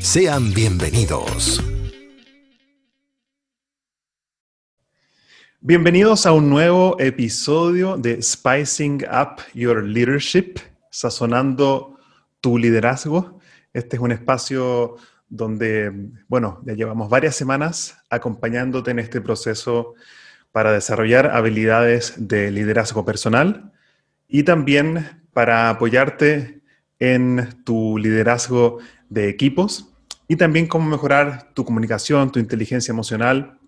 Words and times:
Sean 0.00 0.54
bienvenidos. 0.54 1.62
Bienvenidos 5.60 6.24
a 6.24 6.32
un 6.32 6.48
nuevo 6.48 6.98
episodio 6.98 7.98
de 7.98 8.20
Spicing 8.22 9.04
Up 9.04 9.42
Your 9.52 9.84
Leadership, 9.84 10.58
sazonando 10.90 11.98
tu 12.40 12.56
liderazgo. 12.56 13.40
Este 13.74 13.96
es 13.96 14.02
un 14.02 14.10
espacio 14.10 14.96
donde, 15.28 15.92
bueno, 16.28 16.62
ya 16.64 16.72
llevamos 16.72 17.10
varias 17.10 17.36
semanas 17.36 17.98
acompañándote 18.08 18.92
en 18.92 19.00
este 19.00 19.20
proceso 19.20 19.94
para 20.50 20.72
desarrollar 20.72 21.26
habilidades 21.26 22.14
de 22.16 22.50
liderazgo 22.50 23.04
personal 23.04 23.70
y 24.26 24.44
también 24.44 25.22
para 25.34 25.68
apoyarte 25.68 26.62
en 26.98 27.62
tu 27.64 27.98
liderazgo 27.98 28.78
de 29.10 29.28
equipos 29.28 29.89
y 30.30 30.36
también 30.36 30.68
cómo 30.68 30.88
mejorar 30.88 31.50
tu 31.54 31.64
comunicación, 31.64 32.30
tu 32.30 32.38
inteligencia 32.38 32.92
emocional 32.92 33.58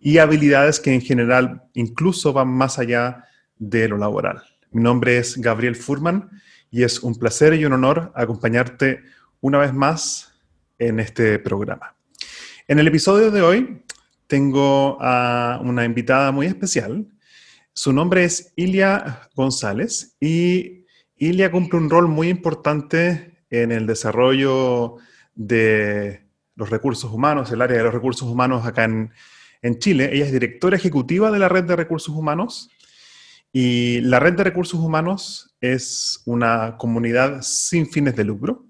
y 0.00 0.16
habilidades 0.16 0.80
que 0.80 0.94
en 0.94 1.02
general 1.02 1.64
incluso 1.74 2.32
van 2.32 2.48
más 2.48 2.78
allá 2.78 3.24
de 3.58 3.86
lo 3.86 3.98
laboral. 3.98 4.42
Mi 4.70 4.80
nombre 4.80 5.18
es 5.18 5.36
Gabriel 5.36 5.76
Furman 5.76 6.30
y 6.70 6.84
es 6.84 7.02
un 7.02 7.16
placer 7.16 7.52
y 7.52 7.66
un 7.66 7.74
honor 7.74 8.12
acompañarte 8.14 9.02
una 9.42 9.58
vez 9.58 9.74
más 9.74 10.32
en 10.78 11.00
este 11.00 11.38
programa. 11.38 11.94
En 12.66 12.78
el 12.78 12.88
episodio 12.88 13.30
de 13.30 13.42
hoy 13.42 13.82
tengo 14.26 14.96
a 15.02 15.60
una 15.62 15.84
invitada 15.84 16.32
muy 16.32 16.46
especial. 16.46 17.06
Su 17.74 17.92
nombre 17.92 18.24
es 18.24 18.54
Ilia 18.56 19.28
González 19.34 20.16
y 20.18 20.86
Ilia 21.18 21.50
cumple 21.50 21.78
un 21.78 21.90
rol 21.90 22.08
muy 22.08 22.30
importante 22.30 23.44
en 23.50 23.70
el 23.70 23.86
desarrollo 23.86 24.96
de 25.34 26.24
los 26.56 26.70
recursos 26.70 27.10
humanos, 27.12 27.50
el 27.50 27.62
área 27.62 27.78
de 27.78 27.84
los 27.84 27.94
recursos 27.94 28.28
humanos 28.28 28.66
acá 28.66 28.84
en, 28.84 29.12
Chile. 29.78 30.10
Ella 30.12 30.26
es 30.26 30.32
directora 30.32 30.76
ejecutiva 30.76 31.30
de 31.30 31.38
la 31.38 31.48
Red 31.48 31.64
de 31.64 31.74
Recursos 31.74 32.14
Humanos 32.14 32.68
y 33.50 34.02
la 34.02 34.20
Red 34.20 34.34
de 34.34 34.44
Recursos 34.44 34.78
Humanos 34.78 35.56
es 35.58 36.20
una 36.26 36.76
comunidad 36.76 37.40
sin 37.40 37.90
fines 37.90 38.14
de 38.14 38.24
lucro 38.24 38.66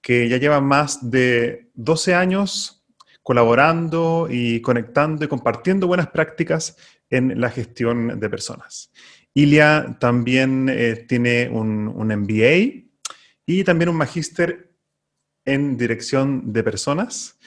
que 0.00 0.28
ya 0.28 0.36
lleva 0.36 0.60
más 0.60 1.10
de 1.10 1.70
12 1.74 2.14
años 2.14 2.86
colaborando 3.24 4.28
y 4.30 4.60
conectando 4.60 5.24
y 5.24 5.28
compartiendo 5.28 5.88
buenas 5.88 6.06
prácticas 6.06 6.76
en 7.10 7.40
la 7.40 7.50
gestión 7.50 8.20
de 8.20 8.30
personas. 8.30 8.92
Ilia 9.34 9.96
también 9.98 10.68
eh, 10.68 11.04
tiene 11.08 11.48
un, 11.48 11.88
un 11.88 12.08
MBA 12.08 12.84
y 13.44 13.64
también 13.64 13.88
un 13.88 13.96
magíster 13.96 14.67
en 15.48 15.76
dirección 15.76 16.52
de 16.52 16.62
personas 16.62 17.38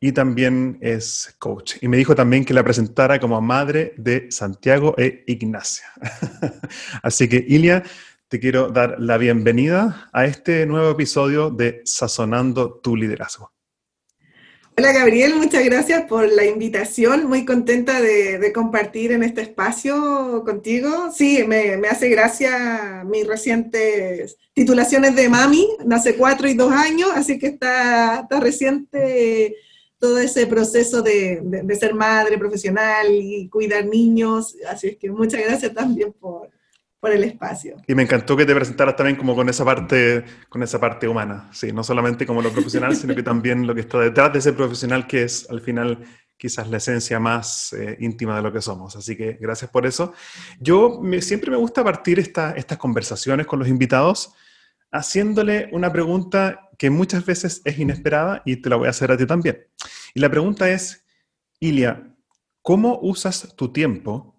y 0.00 0.12
también 0.12 0.78
es 0.80 1.34
coach. 1.38 1.76
Y 1.80 1.88
me 1.88 1.96
dijo 1.96 2.14
también 2.14 2.44
que 2.44 2.54
la 2.54 2.62
presentara 2.62 3.18
como 3.18 3.40
madre 3.40 3.94
de 3.96 4.30
Santiago 4.30 4.94
e 4.96 5.24
Ignacia. 5.26 5.86
Así 7.02 7.28
que, 7.28 7.44
Ilia, 7.48 7.82
te 8.28 8.38
quiero 8.38 8.68
dar 8.70 8.96
la 8.98 9.18
bienvenida 9.18 10.08
a 10.12 10.24
este 10.24 10.66
nuevo 10.66 10.90
episodio 10.90 11.50
de 11.50 11.82
Sazonando 11.84 12.80
tu 12.82 12.94
liderazgo. 12.94 13.52
Hola 14.78 14.92
Gabriel, 14.92 15.34
muchas 15.34 15.64
gracias 15.64 16.04
por 16.04 16.30
la 16.30 16.44
invitación. 16.44 17.26
Muy 17.26 17.44
contenta 17.44 18.00
de, 18.00 18.52
compartir 18.54 19.10
en 19.10 19.24
este 19.24 19.40
espacio 19.40 20.44
contigo. 20.44 21.10
Sí, 21.12 21.42
me, 21.48 21.74
hace 21.88 22.08
gracia 22.08 23.02
mis 23.04 23.26
recientes 23.26 24.36
titulaciones 24.52 25.16
de 25.16 25.28
mami, 25.28 25.66
hace 25.90 26.14
cuatro 26.14 26.46
y 26.46 26.54
dos 26.54 26.70
años, 26.70 27.10
así 27.12 27.40
que 27.40 27.48
está, 27.48 28.20
está 28.20 28.38
reciente 28.38 29.56
todo 29.98 30.20
ese 30.20 30.46
proceso 30.46 31.02
de, 31.02 31.40
de 31.42 31.74
ser 31.74 31.94
madre 31.94 32.38
profesional 32.38 33.08
y 33.10 33.48
cuidar 33.48 33.84
niños. 33.84 34.54
Así 34.70 34.86
es 34.90 34.96
que 34.96 35.10
muchas 35.10 35.42
gracias 35.42 35.74
también 35.74 36.12
por, 36.12 36.50
por 37.00 37.12
el 37.12 37.24
espacio. 37.24 37.76
Y 37.86 37.94
me 37.94 38.02
encantó 38.02 38.36
que 38.36 38.44
te 38.44 38.54
presentaras 38.54 38.96
también 38.96 39.16
como 39.16 39.34
con 39.34 39.48
esa 39.48 39.64
parte, 39.64 40.24
con 40.48 40.62
esa 40.62 40.80
parte 40.80 41.06
humana, 41.06 41.48
sí, 41.52 41.72
no 41.72 41.84
solamente 41.84 42.26
como 42.26 42.42
lo 42.42 42.50
profesional, 42.50 42.96
sino 42.96 43.14
que 43.14 43.22
también 43.22 43.66
lo 43.66 43.74
que 43.74 43.82
está 43.82 44.00
detrás 44.00 44.32
de 44.32 44.40
ese 44.40 44.52
profesional 44.52 45.06
que 45.06 45.22
es 45.22 45.48
al 45.48 45.60
final 45.60 46.04
quizás 46.36 46.68
la 46.68 46.76
esencia 46.76 47.18
más 47.18 47.72
eh, 47.72 47.96
íntima 48.00 48.36
de 48.36 48.42
lo 48.42 48.52
que 48.52 48.62
somos. 48.62 48.96
Así 48.96 49.16
que 49.16 49.38
gracias 49.40 49.70
por 49.70 49.86
eso. 49.86 50.12
Yo 50.60 51.02
siempre 51.20 51.50
me 51.50 51.56
gusta 51.56 51.82
partir 51.82 52.18
esta, 52.18 52.52
estas 52.52 52.78
conversaciones 52.78 53.46
con 53.46 53.58
los 53.58 53.68
invitados 53.68 54.32
haciéndole 54.90 55.68
una 55.72 55.92
pregunta 55.92 56.70
que 56.78 56.90
muchas 56.90 57.26
veces 57.26 57.60
es 57.64 57.78
inesperada 57.78 58.42
y 58.46 58.56
te 58.56 58.70
la 58.70 58.76
voy 58.76 58.86
a 58.86 58.90
hacer 58.90 59.10
a 59.10 59.16
ti 59.16 59.26
también. 59.26 59.66
Y 60.14 60.20
la 60.20 60.30
pregunta 60.30 60.70
es, 60.70 61.04
Ilia, 61.60 62.14
¿cómo 62.62 62.98
usas 63.02 63.54
tu 63.56 63.72
tiempo 63.72 64.37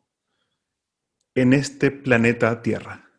en 1.42 1.54
este 1.54 1.92
planeta 1.92 2.62
Tierra? 2.62 3.10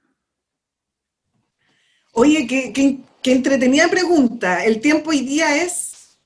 Oye, 2.12 2.46
qué, 2.46 3.00
entretenida 3.24 3.88
pregunta. 3.88 4.64
El 4.64 4.80
tiempo 4.80 5.10
hoy 5.10 5.20
día 5.20 5.62
es 5.62 6.18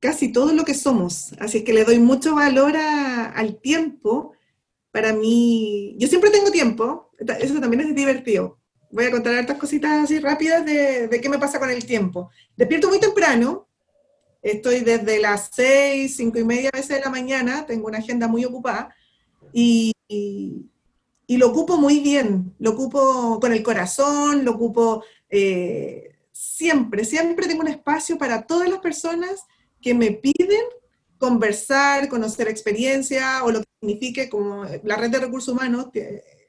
casi 0.00 0.32
todo 0.32 0.52
lo 0.52 0.64
que 0.64 0.74
somos, 0.74 1.32
así 1.38 1.62
que 1.64 1.72
le 1.72 1.84
doy 1.84 1.98
mucho 1.98 2.34
valor 2.34 2.76
al 2.76 3.60
tiempo. 3.60 4.32
Para 4.90 5.12
mí, 5.12 5.94
yo 5.98 6.08
siempre 6.08 6.30
tengo 6.30 6.50
tiempo, 6.50 7.10
eso 7.40 7.60
también 7.60 7.80
es 7.82 7.94
divertido. 7.94 8.58
Voy 8.90 9.06
a 9.06 9.10
contar 9.10 9.34
estas 9.34 9.58
cositas 9.58 10.04
así 10.04 10.18
rápidas 10.18 10.64
de, 10.64 11.18
qué 11.22 11.28
me 11.28 11.38
pasa 11.38 11.58
con 11.58 11.70
el 11.70 11.84
tiempo. 11.84 12.30
Despierto 12.56 12.88
muy 12.88 13.00
temprano, 13.00 13.68
estoy 14.42 14.80
desde 14.80 15.18
las 15.18 15.50
seis, 15.52 16.16
cinco 16.16 16.38
y 16.38 16.44
media 16.44 16.70
veces 16.72 16.96
de 16.96 17.00
la 17.00 17.10
mañana, 17.10 17.66
tengo 17.66 17.86
una 17.86 17.98
agenda 17.98 18.28
muy 18.28 18.44
ocupada 18.44 18.94
y 19.52 19.92
lo 21.28 21.48
ocupo 21.48 21.76
muy 21.76 22.00
bien, 22.00 22.54
lo 22.58 22.70
ocupo 22.70 23.38
con 23.40 23.52
el 23.52 23.62
corazón, 23.62 24.44
lo 24.44 24.52
ocupo 24.52 25.04
eh, 25.28 26.12
siempre, 26.32 27.04
siempre 27.04 27.46
tengo 27.46 27.62
un 27.62 27.68
espacio 27.68 28.18
para 28.18 28.46
todas 28.46 28.68
las 28.68 28.80
personas 28.80 29.46
que 29.80 29.94
me 29.94 30.12
piden 30.12 30.64
conversar, 31.18 32.08
conocer 32.08 32.48
experiencia 32.48 33.44
o 33.44 33.52
lo 33.52 33.60
que 33.60 33.68
signifique 33.80 34.28
como 34.28 34.64
la 34.82 34.96
red 34.96 35.10
de 35.10 35.20
recursos 35.20 35.54
humanos, 35.54 35.86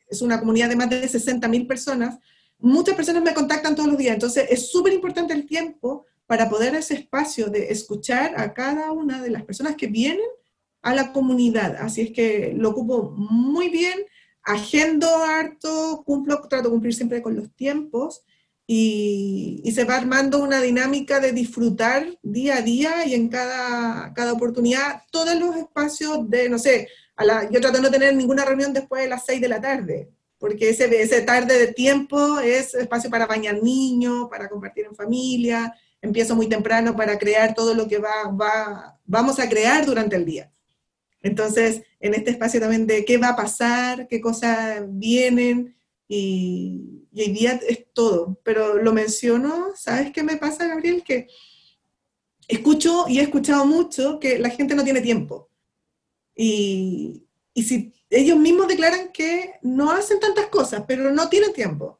es 0.10 0.22
una 0.22 0.40
comunidad 0.40 0.70
de 0.70 0.76
más 0.76 0.90
de 0.90 1.08
60 1.08 1.48
mil 1.48 1.68
personas, 1.68 2.18
muchas 2.60 2.96
personas 2.96 3.24
me 3.24 3.34
contactan 3.34 3.76
todos 3.76 3.90
los 3.90 3.98
días, 3.98 4.16
entonces 4.16 4.48
es 4.50 4.72
súper 4.72 4.94
importante 4.94 5.34
el 5.34 5.46
tiempo 5.46 6.06
para 6.26 6.50
poder 6.50 6.74
ese 6.76 6.96
espacio 6.96 7.48
de 7.48 7.72
escuchar 7.72 8.34
a 8.38 8.54
cada 8.54 8.92
una 8.92 9.22
de 9.22 9.30
las 9.30 9.44
personas 9.44 9.76
que 9.76 9.88
vienen 9.88 10.26
a 10.82 10.96
la 10.96 11.14
comunidad. 11.14 11.76
Así 11.80 12.02
es 12.02 12.12
que 12.12 12.54
lo 12.56 12.70
ocupo 12.70 13.12
muy 13.16 13.70
bien 13.70 14.00
agendo 14.44 15.08
harto, 15.24 16.04
cumplo, 16.06 16.42
trato 16.48 16.66
de 16.66 16.70
cumplir 16.70 16.94
siempre 16.94 17.22
con 17.22 17.36
los 17.36 17.54
tiempos 17.56 18.24
y, 18.68 19.72
se 19.74 19.86
va 19.86 19.96
armando 19.96 20.40
una 20.40 20.62
dinámica 20.62 21.20
de 21.20 21.32
disfrutar 21.32 22.18
día 22.22 22.58
a 22.58 22.62
día 22.62 23.06
y 23.06 23.16
en 23.16 23.28
cada, 23.30 24.14
cada 24.14 24.34
oportunidad 24.34 25.02
todos 25.12 25.36
los 25.40 25.56
espacios 25.56 26.30
de, 26.30 26.50
no 26.50 26.60
sé, 26.60 26.88
a 27.16 27.26
la, 27.26 27.50
yo 27.50 27.60
trato 27.60 27.78
de 27.78 27.84
no 27.84 27.92
tener 27.92 28.16
ninguna 28.16 28.46
reunión 28.46 28.74
después 28.74 29.04
de 29.04 29.10
las 29.10 29.26
6 29.26 29.42
de 29.42 29.48
la 29.48 29.62
tarde, 29.62 30.10
porque 30.38 30.70
ese, 30.70 31.02
ese 31.02 31.22
tarde 31.22 31.58
de 31.58 31.74
tiempo 31.74 32.40
es 32.40 32.74
espacio 32.76 33.10
para 33.10 33.26
bañar 33.26 33.62
niños, 33.64 34.28
para 34.30 34.50
compartir 34.50 34.86
en 34.86 34.96
familia, 34.96 35.74
empiezo 36.02 36.36
muy 36.36 36.48
temprano 36.48 36.96
para 36.96 37.18
crear 37.18 37.56
todo 37.56 37.74
lo 37.74 37.88
que 37.88 37.98
va, 37.98 38.28
va, 38.30 39.00
vamos 39.06 39.40
a 39.40 39.50
crear 39.50 39.86
durante 39.86 40.16
el 40.16 40.26
día. 40.26 40.52
Entonces, 41.24 41.82
en 42.00 42.14
este 42.14 42.32
espacio 42.32 42.60
también 42.60 42.86
de 42.86 43.04
qué 43.06 43.18
va 43.18 43.30
a 43.30 43.36
pasar, 43.36 44.08
qué 44.08 44.22
cosas 44.22 44.84
vienen, 44.88 45.76
y, 46.08 47.08
y 47.12 47.32
día 47.32 47.60
es 47.68 47.86
todo. 47.94 48.40
Pero 48.44 48.76
lo 48.76 48.94
menciono, 48.94 49.72
¿sabes 49.76 50.12
qué 50.12 50.22
me 50.22 50.38
pasa, 50.38 50.68
Gabriel? 50.68 51.04
Que 51.04 51.28
escucho 52.48 53.06
y 53.08 53.20
he 53.20 53.24
escuchado 53.24 53.66
mucho 53.66 54.20
que 54.20 54.38
la 54.38 54.50
gente 54.50 54.76
no 54.76 54.84
tiene 54.84 55.02
tiempo. 55.02 55.50
Y, 56.36 57.26
y 57.54 57.64
si 57.64 57.94
ellos 58.10 58.38
mismos 58.38 58.68
declaran 58.68 59.12
que 59.12 59.54
no 59.62 59.92
hacen 59.92 60.20
tantas 60.20 60.48
cosas, 60.48 60.84
pero 60.88 61.12
no 61.12 61.30
tienen 61.30 61.54
tiempo. 61.54 62.00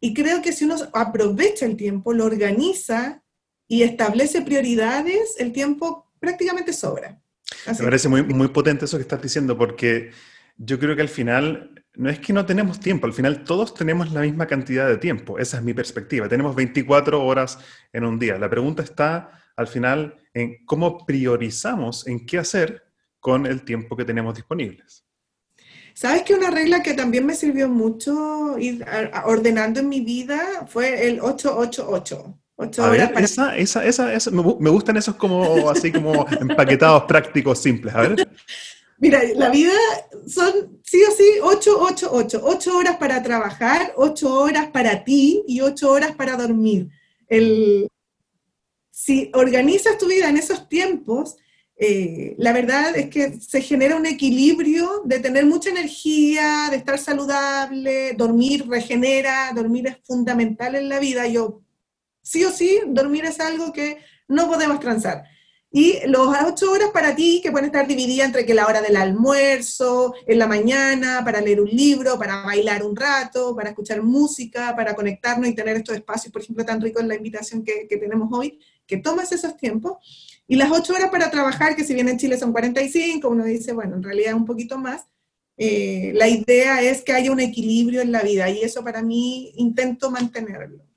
Y 0.00 0.14
creo 0.14 0.40
que 0.42 0.52
si 0.52 0.64
uno 0.64 0.76
aprovecha 0.92 1.66
el 1.66 1.76
tiempo, 1.76 2.12
lo 2.12 2.24
organiza 2.24 3.22
y 3.68 3.82
establece 3.82 4.42
prioridades, 4.42 5.36
el 5.38 5.52
tiempo 5.52 6.10
prácticamente 6.18 6.72
sobra. 6.72 7.22
Me 7.66 7.84
parece 7.84 8.08
muy, 8.08 8.22
muy 8.22 8.48
potente 8.48 8.84
eso 8.84 8.96
que 8.96 9.02
estás 9.02 9.22
diciendo, 9.22 9.56
porque 9.56 10.10
yo 10.56 10.78
creo 10.78 10.94
que 10.94 11.02
al 11.02 11.08
final 11.08 11.84
no 11.94 12.08
es 12.08 12.18
que 12.20 12.32
no 12.32 12.46
tenemos 12.46 12.80
tiempo, 12.80 13.06
al 13.06 13.12
final 13.12 13.44
todos 13.44 13.74
tenemos 13.74 14.12
la 14.12 14.20
misma 14.20 14.46
cantidad 14.46 14.88
de 14.88 14.96
tiempo. 14.96 15.38
Esa 15.38 15.58
es 15.58 15.62
mi 15.62 15.74
perspectiva. 15.74 16.28
Tenemos 16.28 16.54
24 16.54 17.22
horas 17.24 17.58
en 17.92 18.04
un 18.04 18.18
día. 18.18 18.38
La 18.38 18.48
pregunta 18.48 18.82
está 18.82 19.30
al 19.56 19.66
final 19.66 20.16
en 20.32 20.64
cómo 20.64 21.04
priorizamos 21.04 22.06
en 22.06 22.24
qué 22.24 22.38
hacer 22.38 22.84
con 23.18 23.46
el 23.46 23.64
tiempo 23.64 23.96
que 23.96 24.04
tenemos 24.04 24.34
disponibles. 24.34 25.04
¿Sabes 25.94 26.22
que 26.22 26.34
una 26.34 26.50
regla 26.50 26.82
que 26.82 26.94
también 26.94 27.26
me 27.26 27.34
sirvió 27.34 27.68
mucho 27.68 28.56
ir 28.58 28.84
ordenando 29.24 29.80
en 29.80 29.88
mi 29.88 30.00
vida 30.00 30.66
fue 30.66 31.08
el 31.08 31.20
888? 31.20 32.38
A 32.78 32.88
ver, 32.90 33.12
esa, 33.18 33.56
esa, 33.56 34.12
esa, 34.12 34.30
me 34.30 34.70
gustan 34.70 34.96
esos 34.96 35.14
como 35.16 35.70
así 35.70 35.90
como 35.90 36.26
empaquetados 36.40 37.04
prácticos 37.04 37.58
simples. 37.58 37.94
A 37.94 38.02
ver. 38.02 38.28
Mira, 38.98 39.22
la 39.34 39.48
vida 39.48 39.72
son 40.26 40.78
sí 40.82 41.02
o 41.02 41.10
sí 41.10 41.24
888. 41.42 42.40
8 42.42 42.76
horas 42.76 42.96
para 42.98 43.22
trabajar, 43.22 43.94
8 43.96 44.34
horas 44.34 44.66
para 44.70 45.04
ti 45.04 45.42
y 45.46 45.62
8 45.62 45.90
horas 45.90 46.12
para 46.14 46.36
dormir. 46.36 46.88
El, 47.26 47.88
si 48.90 49.30
organizas 49.32 49.96
tu 49.96 50.06
vida 50.06 50.28
en 50.28 50.36
esos 50.36 50.68
tiempos, 50.68 51.36
eh, 51.82 52.34
la 52.36 52.52
verdad 52.52 52.94
es 52.94 53.08
que 53.08 53.40
se 53.40 53.62
genera 53.62 53.96
un 53.96 54.04
equilibrio 54.04 55.00
de 55.06 55.18
tener 55.18 55.46
mucha 55.46 55.70
energía, 55.70 56.68
de 56.70 56.76
estar 56.76 56.98
saludable, 56.98 58.12
dormir 58.12 58.68
regenera, 58.68 59.50
dormir 59.54 59.86
es 59.86 59.96
fundamental 60.04 60.74
en 60.74 60.90
la 60.90 61.00
vida. 61.00 61.26
Yo, 61.26 61.62
sí 62.22 62.44
o 62.44 62.50
sí, 62.50 62.80
dormir 62.88 63.24
es 63.24 63.40
algo 63.40 63.72
que 63.72 63.98
no 64.28 64.48
podemos 64.48 64.80
transar. 64.80 65.24
Y 65.72 66.00
las 66.06 66.44
ocho 66.46 66.72
horas 66.72 66.90
para 66.92 67.14
ti, 67.14 67.40
que 67.40 67.52
pueden 67.52 67.66
estar 67.66 67.86
divididas 67.86 68.26
entre 68.26 68.44
que 68.44 68.54
la 68.54 68.66
hora 68.66 68.82
del 68.82 68.96
almuerzo, 68.96 70.14
en 70.26 70.38
la 70.38 70.48
mañana, 70.48 71.22
para 71.24 71.40
leer 71.40 71.60
un 71.60 71.68
libro, 71.68 72.18
para 72.18 72.42
bailar 72.42 72.82
un 72.84 72.96
rato, 72.96 73.54
para 73.54 73.70
escuchar 73.70 74.02
música, 74.02 74.74
para 74.74 74.96
conectarnos 74.96 75.48
y 75.48 75.54
tener 75.54 75.76
estos 75.76 75.94
espacios, 75.94 76.32
por 76.32 76.42
ejemplo, 76.42 76.64
tan 76.64 76.80
ricos 76.80 77.02
en 77.02 77.08
la 77.08 77.14
invitación 77.14 77.62
que, 77.62 77.86
tenemos 77.88 78.28
hoy, 78.32 78.58
que 78.84 78.96
tomas 78.96 79.30
esos 79.30 79.56
tiempos 79.56 79.98
y 80.48 80.56
las 80.56 80.72
ocho 80.72 80.92
horas 80.92 81.10
para 81.10 81.30
trabajar, 81.30 81.76
que 81.76 81.84
si 81.84 81.94
bien 81.94 82.08
en 82.08 82.18
Chile 82.18 82.36
son 82.36 82.50
45, 82.50 83.28
uno 83.28 83.44
dice, 83.44 83.72
bueno, 83.72 83.94
en 83.94 84.02
realidad 84.02 84.34
un 84.34 84.46
poquito 84.46 84.76
más. 84.76 85.06
Eh, 85.56 86.12
la 86.16 86.26
idea 86.26 86.82
es 86.82 87.02
que 87.02 87.12
haya 87.12 87.30
un 87.30 87.38
equilibrio 87.38 88.00
en 88.00 88.10
la 88.10 88.22
vida 88.22 88.50
y 88.50 88.62
eso 88.62 88.82
para 88.82 89.02
mí 89.02 89.52
intento 89.56 90.10
mantenerlo. 90.10 90.89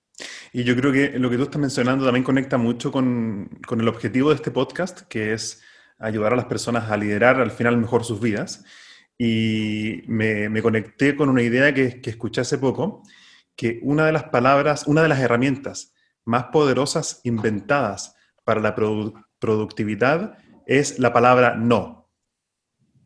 Y 0.53 0.63
yo 0.63 0.75
creo 0.75 0.91
que 0.91 1.17
lo 1.19 1.29
que 1.29 1.37
tú 1.37 1.43
estás 1.43 1.59
mencionando 1.59 2.05
también 2.05 2.23
conecta 2.23 2.57
mucho 2.57 2.91
con, 2.91 3.49
con 3.67 3.81
el 3.81 3.87
objetivo 3.87 4.29
de 4.29 4.35
este 4.35 4.51
podcast, 4.51 5.01
que 5.07 5.33
es 5.33 5.61
ayudar 5.97 6.33
a 6.33 6.35
las 6.35 6.45
personas 6.45 6.91
a 6.91 6.97
liderar 6.97 7.41
al 7.41 7.51
final 7.51 7.75
mejor 7.77 8.05
sus 8.05 8.21
vidas. 8.21 8.63
Y 9.17 10.03
me, 10.07 10.49
me 10.49 10.61
conecté 10.61 11.15
con 11.15 11.29
una 11.29 11.41
idea 11.41 11.73
que, 11.73 11.99
que 12.01 12.11
escuché 12.11 12.41
hace 12.41 12.57
poco, 12.59 13.03
que 13.55 13.79
una 13.81 14.05
de 14.05 14.11
las 14.11 14.25
palabras, 14.25 14.87
una 14.87 15.01
de 15.01 15.07
las 15.07 15.19
herramientas 15.19 15.93
más 16.25 16.45
poderosas 16.45 17.21
inventadas 17.23 18.15
para 18.43 18.61
la, 18.61 18.75
productividad 19.39 20.37
es 20.65 20.99
la 20.99 21.13
palabra 21.13 21.55
no. 21.55 22.09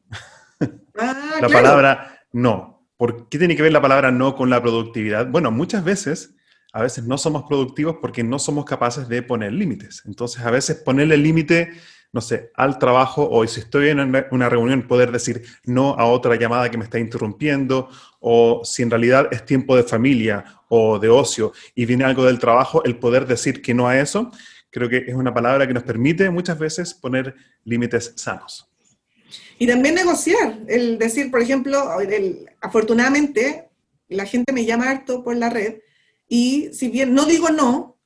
Ah, 0.99 1.37
la 1.41 1.47
palabra 1.47 2.25
no. 2.31 2.89
¿Por 2.97 3.29
qué 3.29 3.37
tiene 3.37 3.55
que 3.55 3.61
ver 3.61 3.71
la 3.71 3.83
palabra 3.83 4.09
no 4.09 4.35
con 4.35 4.49
la 4.49 4.59
productividad? 4.63 5.27
Bueno, 5.27 5.51
muchas 5.51 5.83
veces, 5.83 6.35
a 6.73 6.81
veces 6.81 7.05
no 7.05 7.17
somos 7.17 7.43
productivos 7.43 7.97
porque 8.01 8.23
no 8.23 8.39
somos 8.39 8.65
capaces 8.65 9.07
de 9.07 9.21
poner 9.21 9.53
límites. 9.53 10.03
Entonces, 10.05 10.41
a 10.43 10.51
veces 10.51 10.77
ponerle 10.77 11.17
límite, 11.17 11.71
no 12.13 12.21
sé, 12.21 12.51
al 12.55 12.77
trabajo 12.79 13.27
o 13.29 13.45
si 13.47 13.61
estoy 13.61 13.89
en 13.89 13.99
una 14.31 14.49
reunión, 14.49 14.87
poder 14.87 15.11
decir 15.11 15.43
no 15.63 15.95
a 15.95 16.05
otra 16.05 16.35
llamada 16.35 16.69
que 16.69 16.77
me 16.77 16.83
está 16.83 16.99
interrumpiendo 16.99 17.89
o 18.19 18.61
si 18.63 18.83
en 18.83 18.89
realidad 18.89 19.27
es 19.31 19.45
tiempo 19.45 19.75
de 19.75 19.83
familia 19.83 20.43
o 20.69 20.99
de 20.99 21.09
ocio 21.09 21.53
y 21.75 21.85
viene 21.85 22.03
algo 22.03 22.25
del 22.25 22.39
trabajo, 22.39 22.83
el 22.83 22.97
poder 22.97 23.25
decir 23.25 23.61
que 23.61 23.73
no 23.73 23.87
a 23.87 23.99
eso 23.99 24.31
creo 24.69 24.89
que 24.89 24.97
es 24.97 25.15
una 25.15 25.33
palabra 25.33 25.67
que 25.67 25.73
nos 25.73 25.83
permite 25.83 26.29
muchas 26.29 26.59
veces 26.59 26.93
poner 26.93 27.35
límites 27.63 28.13
sanos. 28.15 28.69
Y 29.59 29.65
también 29.65 29.95
negociar, 29.95 30.59
el 30.67 30.99
decir, 30.99 31.31
por 31.31 31.41
ejemplo, 31.41 31.89
afortunadamente 32.61 33.69
la 34.09 34.25
gente 34.25 34.53
me 34.53 34.65
llama 34.65 34.89
harto 34.89 35.23
por 35.23 35.35
la 35.35 35.49
red 35.49 35.79
y 36.27 36.69
si 36.73 36.89
bien 36.89 37.13
no 37.13 37.25
digo 37.25 37.49
no, 37.49 37.97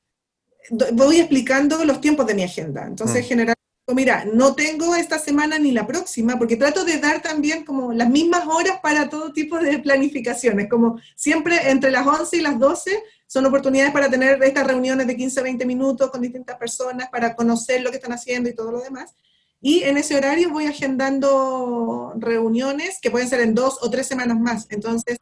voy 0.94 1.20
explicando 1.20 1.84
los 1.86 2.02
tiempos 2.02 2.28
de 2.28 2.36
mi 2.36 2.44
agenda. 2.44 2.86
Entonces, 2.86 3.26
mm. 3.26 3.28
generalmente, 3.28 3.62
mira, 3.94 4.26
no 4.32 4.56
tengo 4.56 4.96
esta 4.96 5.20
semana 5.20 5.60
ni 5.60 5.72
la 5.72 5.86
próxima, 5.86 6.38
porque 6.38 6.56
trato 6.56 6.86
de 6.86 7.00
dar 7.00 7.22
también 7.22 7.66
como 7.66 7.92
las 7.92 8.10
mismas 8.10 8.48
horas 8.48 8.80
para 8.82 9.10
todo 9.10 9.34
tipo 9.34 9.60
de 9.60 9.80
planificaciones, 9.80 10.70
como 10.70 11.00
siempre 11.16 11.70
entre 11.70 11.92
las 11.92 12.06
11 12.06 12.38
y 12.38 12.42
las 12.42 12.58
12 12.58 13.04
son 13.28 13.46
oportunidades 13.46 13.94
para 13.94 14.10
tener 14.10 14.42
estas 14.44 14.68
reuniones 14.68 15.08
de 15.08 15.16
15, 15.16 15.42
20 15.42 15.66
minutos 15.66 16.12
con 16.12 16.22
distintas 16.22 16.58
personas 16.58 17.10
para 17.10 17.36
conocer 17.36 17.82
lo 17.82 17.90
que 17.90 17.98
están 17.98 18.14
haciendo 18.14 18.50
y 18.50 18.54
todo 18.54 18.72
lo 18.72 18.82
demás. 18.82 19.16
Y 19.62 19.84
en 19.84 19.98
ese 19.98 20.18
horario 20.18 20.50
voy 20.50 20.66
agendando 20.66 22.14
reuniones 22.18 22.98
que 23.02 23.12
pueden 23.12 23.30
ser 23.30 23.42
en 23.42 23.54
dos 23.54 23.78
o 23.82 23.90
tres 23.90 24.08
semanas 24.08 24.40
más. 24.40 24.68
Entonces, 24.70 25.20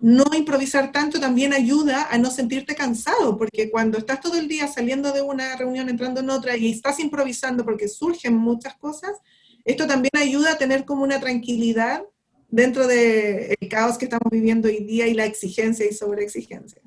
no 0.00 0.24
improvisar 0.36 0.92
tanto 0.92 1.18
también 1.18 1.52
ayuda 1.52 2.08
a 2.10 2.18
no 2.18 2.30
sentirte 2.30 2.74
cansado, 2.74 3.36
porque 3.36 3.70
cuando 3.70 3.98
estás 3.98 4.20
todo 4.20 4.38
el 4.38 4.46
día 4.46 4.68
saliendo 4.68 5.12
de 5.12 5.22
una 5.22 5.56
reunión, 5.56 5.88
entrando 5.88 6.20
en 6.20 6.30
otra 6.30 6.56
y 6.56 6.70
estás 6.70 7.00
improvisando 7.00 7.64
porque 7.64 7.88
surgen 7.88 8.36
muchas 8.36 8.76
cosas, 8.76 9.18
esto 9.64 9.86
también 9.86 10.12
ayuda 10.16 10.52
a 10.52 10.58
tener 10.58 10.84
como 10.84 11.02
una 11.02 11.18
tranquilidad 11.20 12.02
dentro 12.48 12.86
del 12.86 13.56
caos 13.68 13.98
que 13.98 14.04
estamos 14.06 14.30
viviendo 14.30 14.68
hoy 14.68 14.84
día 14.84 15.06
y 15.06 15.14
la 15.14 15.26
exigencia 15.26 15.86
y 15.86 15.92
sobreexigencia. 15.92 16.80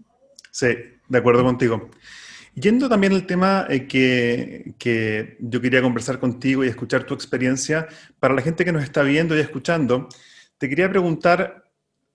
Sí, 0.50 0.68
de 1.08 1.18
acuerdo 1.18 1.44
contigo. 1.44 1.89
Yendo 2.56 2.89
también 2.89 3.13
al 3.13 3.25
tema 3.25 3.65
eh, 3.70 3.88
que, 3.88 4.74
que, 4.77 5.38
yo 5.39 5.62
quería 5.62 5.82
conversar 5.82 6.20
contigo 6.20 6.65
y 6.65 6.68
escuchar 6.68 7.06
tu 7.06 7.13
experiencia, 7.13 7.88
para 8.20 8.34
la 8.34 8.41
gente 8.41 8.65
que 8.65 8.74
nos 8.74 8.84
está 8.84 9.03
viendo 9.03 9.38
y 9.38 9.39
escuchando, 9.39 10.10
te 10.58 10.68
quería 10.68 10.89
preguntar 10.89 11.71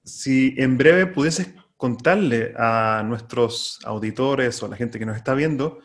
si 0.07 0.55
en 0.57 0.79
breve 0.79 1.07
pudieses 1.07 1.49
contarle 1.77 2.55
a 2.57 3.03
nuestros 3.05 3.81
auditores 3.85 4.63
o 4.63 4.67
a 4.67 4.69
la 4.71 4.77
gente 4.77 4.99
que 4.99 5.05
nos 5.05 5.17
está 5.17 5.35
viendo, 5.35 5.81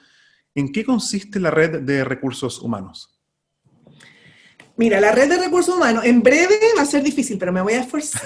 ¿en 0.56 0.72
qué 0.72 0.86
consiste 0.86 1.40
la 1.40 1.51
red 1.51 1.82
de 1.82 2.04
recursos 2.04 2.62
humanos? 2.62 3.20
Mira, 4.78 5.01
la 5.01 5.12
red 5.12 5.28
de 5.28 5.38
recursos 5.38 5.75
humanos, 5.75 6.06
en 6.06 6.24
breve 6.24 6.58
va 6.78 6.84
a 6.84 6.86
ser 6.86 7.04
difícil, 7.04 7.38
pero 7.38 7.51
me 7.51 7.62
voy 7.62 7.74
a 7.74 7.82
esforzar. 7.82 8.22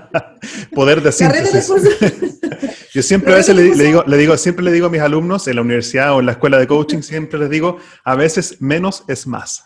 Poder 0.74 1.02
de 1.02 1.10
síntesis. 1.10 1.68
Yo 2.94 3.02
siempre 3.02 3.32
a 3.32 3.36
veces 3.36 3.56
le, 3.56 3.62
digo, 3.72 4.04
le 4.06 4.16
digo, 4.16 4.36
siempre 4.36 4.64
le 4.64 4.72
digo 4.72 4.86
a 4.86 4.90
mis 4.90 5.00
alumnos 5.00 5.48
en 5.48 5.56
la 5.56 5.62
universidad 5.62 6.14
o 6.14 6.20
en 6.20 6.26
la 6.26 6.32
escuela 6.32 6.58
de 6.58 6.66
coaching, 6.66 7.02
siempre 7.02 7.38
les 7.38 7.50
digo, 7.50 7.78
a 8.04 8.14
veces 8.14 8.60
menos 8.60 9.04
es 9.08 9.26
más. 9.26 9.64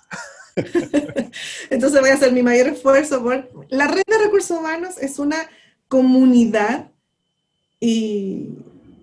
Entonces 1.70 2.00
voy 2.00 2.10
a 2.10 2.14
hacer 2.14 2.32
mi 2.32 2.42
mayor 2.42 2.68
esfuerzo. 2.68 3.24
La 3.68 3.86
red 3.86 4.02
de 4.06 4.18
recursos 4.18 4.58
humanos 4.58 4.96
es 5.00 5.18
una 5.18 5.48
comunidad 5.88 6.90
y 7.78 8.50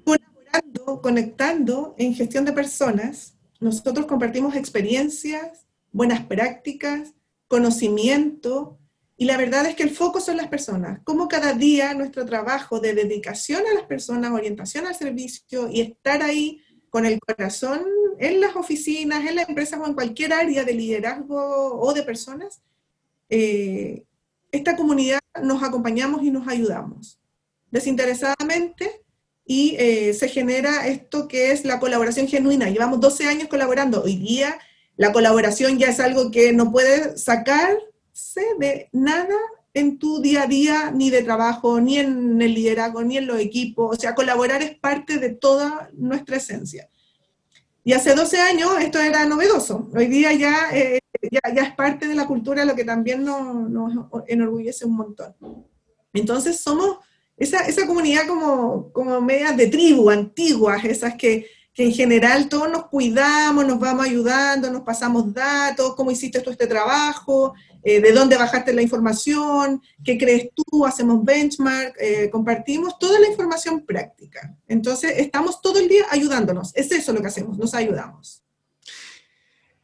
colaborando, 0.04 1.02
conectando 1.02 1.96
en 1.98 2.14
gestión 2.14 2.46
de 2.46 2.54
personas. 2.54 3.36
Nosotros 3.60 4.06
compartimos 4.06 4.56
experiencias, 4.56 5.66
buenas 5.92 6.26
prácticas, 6.26 7.14
conocimiento, 7.48 8.78
y 9.20 9.26
la 9.26 9.36
verdad 9.36 9.66
es 9.66 9.76
que 9.76 9.82
el 9.82 9.90
foco 9.90 10.22
son 10.22 10.38
las 10.38 10.48
personas. 10.48 11.00
Como 11.04 11.28
cada 11.28 11.54
día 11.54 11.96
nuestro 11.96 12.24
trabajo 12.26 12.80
de 12.80 12.94
dedicación 12.94 13.64
a 13.66 13.74
las 13.74 13.84
personas, 13.84 14.32
orientación 14.32 14.86
al 14.86 14.96
servicio 14.96 15.70
y 15.72 15.82
estar 15.82 16.22
ahí 16.22 16.62
con 16.90 17.06
el 17.06 17.20
corazón 17.20 17.82
en 18.20 18.42
las 18.42 18.56
oficinas, 18.56 19.26
en 19.26 19.36
las 19.36 19.50
empresas 19.50 19.80
o 19.80 19.86
en 19.86 19.94
cualquier 19.94 20.34
área 20.34 20.64
de 20.64 20.74
liderazgo 20.74 21.80
o 21.80 21.94
de 21.94 22.04
personas, 22.04 22.62
eh, 23.30 24.04
esta 24.52 24.76
comunidad 24.76 25.20
nos 25.44 25.62
acompañamos 25.62 26.24
y 26.24 26.32
nos 26.32 26.48
ayudamos 26.48 27.20
desinteresadamente 27.70 29.04
y 29.46 29.76
eh, 29.78 30.14
se 30.14 30.28
genera 30.28 30.88
esto 30.88 31.28
que 31.28 31.52
es 31.52 31.66
la 31.66 31.80
colaboración 31.80 32.28
genuina. 32.28 32.70
Llevamos 32.70 33.00
12 33.00 33.26
años 33.28 33.48
colaborando. 33.48 34.04
Hoy 34.04 34.18
día 34.18 34.58
la 34.96 35.14
colaboración 35.14 35.78
ya 35.78 35.88
es 35.88 36.00
algo 36.00 36.32
que 36.32 36.54
no 36.54 36.72
puede 36.72 37.18
sacar 37.18 37.78
sé 38.12 38.44
de 38.58 38.90
nada 38.92 39.36
en 39.80 40.00
tu 40.00 40.22
día 40.22 40.44
a 40.44 40.48
día, 40.48 40.92
ni 40.92 41.10
de 41.10 41.24
trabajo, 41.24 41.80
ni 41.80 41.98
en 42.00 42.42
el 42.42 42.54
liderazgo, 42.54 43.04
ni 43.04 43.18
en 43.18 43.28
los 43.28 43.40
equipos. 43.40 43.98
O 43.98 44.00
sea, 44.00 44.16
colaborar 44.16 44.62
es 44.62 44.78
parte 44.78 45.18
de 45.18 45.30
toda 45.30 45.90
nuestra 45.94 46.38
esencia. 46.38 46.90
Y 47.84 47.94
hace 47.94 48.14
12 48.14 48.40
años 48.40 48.72
esto 48.82 49.00
era 49.00 49.26
novedoso. 49.26 49.90
Hoy 49.96 50.08
día 50.08 50.34
ya, 50.34 50.70
eh, 50.74 51.00
ya, 51.32 51.40
es 51.64 51.74
parte 51.76 52.08
de 52.08 52.16
la 52.16 52.28
cultura, 52.28 52.66
lo 52.66 52.76
que 52.76 52.84
también 52.84 53.24
nos, 53.24 53.70
nos 53.70 54.10
enorgullece 54.28 54.86
un 54.86 54.98
montón. 54.98 55.36
Entonces 56.14 56.60
somos 56.60 56.98
esa, 57.38 57.60
esa 57.62 57.86
comunidad 57.86 58.28
como, 58.28 58.92
como 58.92 59.22
de 59.22 59.68
tribu, 59.68 60.10
antiguas, 60.10 60.84
esas 60.84 61.16
que, 61.16 61.46
que 61.78 61.84
en 61.84 61.94
general 61.94 62.50
todos 62.50 62.72
nos 62.72 62.88
cuidamos, 62.88 63.64
nos 63.64 63.80
vamos 63.80 64.04
ayudando, 64.04 64.72
nos 64.72 64.82
pasamos 64.82 65.32
datos, 65.32 65.94
cómo 65.94 66.10
hiciste 66.10 66.42
tú 66.42 66.50
este 66.50 66.66
trabajo, 66.66 67.54
eh, 67.84 68.02
de 68.02 68.14
dónde 68.14 68.36
bajaste 68.36 68.74
la 68.74 68.82
información, 68.82 69.80
qué 70.04 70.18
crees 70.18 70.50
tú, 70.56 70.88
hacemos 70.88 71.24
benchmark, 71.24 71.94
eh, 72.00 72.32
compartimos 72.32 72.98
toda 72.98 73.20
la 73.20 73.28
información 73.28 73.86
práctica. 73.86 74.58
Entonces, 74.68 75.14
estamos 75.18 75.62
todo 75.62 75.78
el 75.78 75.88
día 75.88 76.06
ayudándonos. 76.10 76.76
Es 76.76 76.92
eso 76.92 77.14
lo 77.14 77.22
que 77.22 77.28
hacemos, 77.28 77.60
nos 77.60 77.76
ayudamos. 77.76 78.44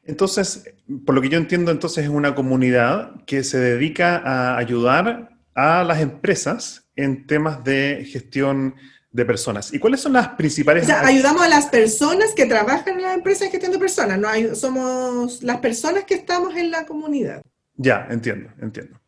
Entonces, 0.02 0.64
por 1.06 1.14
lo 1.14 1.22
que 1.22 1.30
yo 1.30 1.38
entiendo, 1.38 1.70
entonces 1.70 2.06
es 2.06 2.10
una 2.10 2.34
comunidad 2.34 3.24
que 3.26 3.44
se 3.44 3.60
dedica 3.60 4.18
a 4.18 4.58
ayudar 4.58 5.38
a 5.54 5.84
las 5.84 6.02
empresas 6.02 6.90
en 6.96 7.28
temas 7.28 7.64
de 7.64 8.04
gestión 8.12 8.74
de 9.14 9.26
personas. 9.26 9.72
¿Y 9.74 9.80
cuáles 9.80 10.02
son 10.02 10.14
las 10.14 10.30
principales? 10.30 10.84
O 10.84 10.88
sea, 10.88 11.06
ayudamos 11.06 11.44
a 11.44 11.48
las 11.48 11.68
personas 11.68 12.34
que 12.36 12.48
trabajan 12.48 12.96
en 12.96 13.04
la 13.04 13.14
empresa 13.14 13.48
gestión 13.50 13.72
de 13.72 13.80
personas, 13.80 14.20
no 14.20 14.56
somos 14.56 15.42
las 15.44 15.58
personas 15.60 16.04
que 16.04 16.16
estamos 16.16 16.56
en 16.56 16.72
la 16.72 16.86
comunidad. 16.86 17.42
Ya, 17.76 18.08
entiendo, 18.10 18.50
entiendo. 18.60 19.00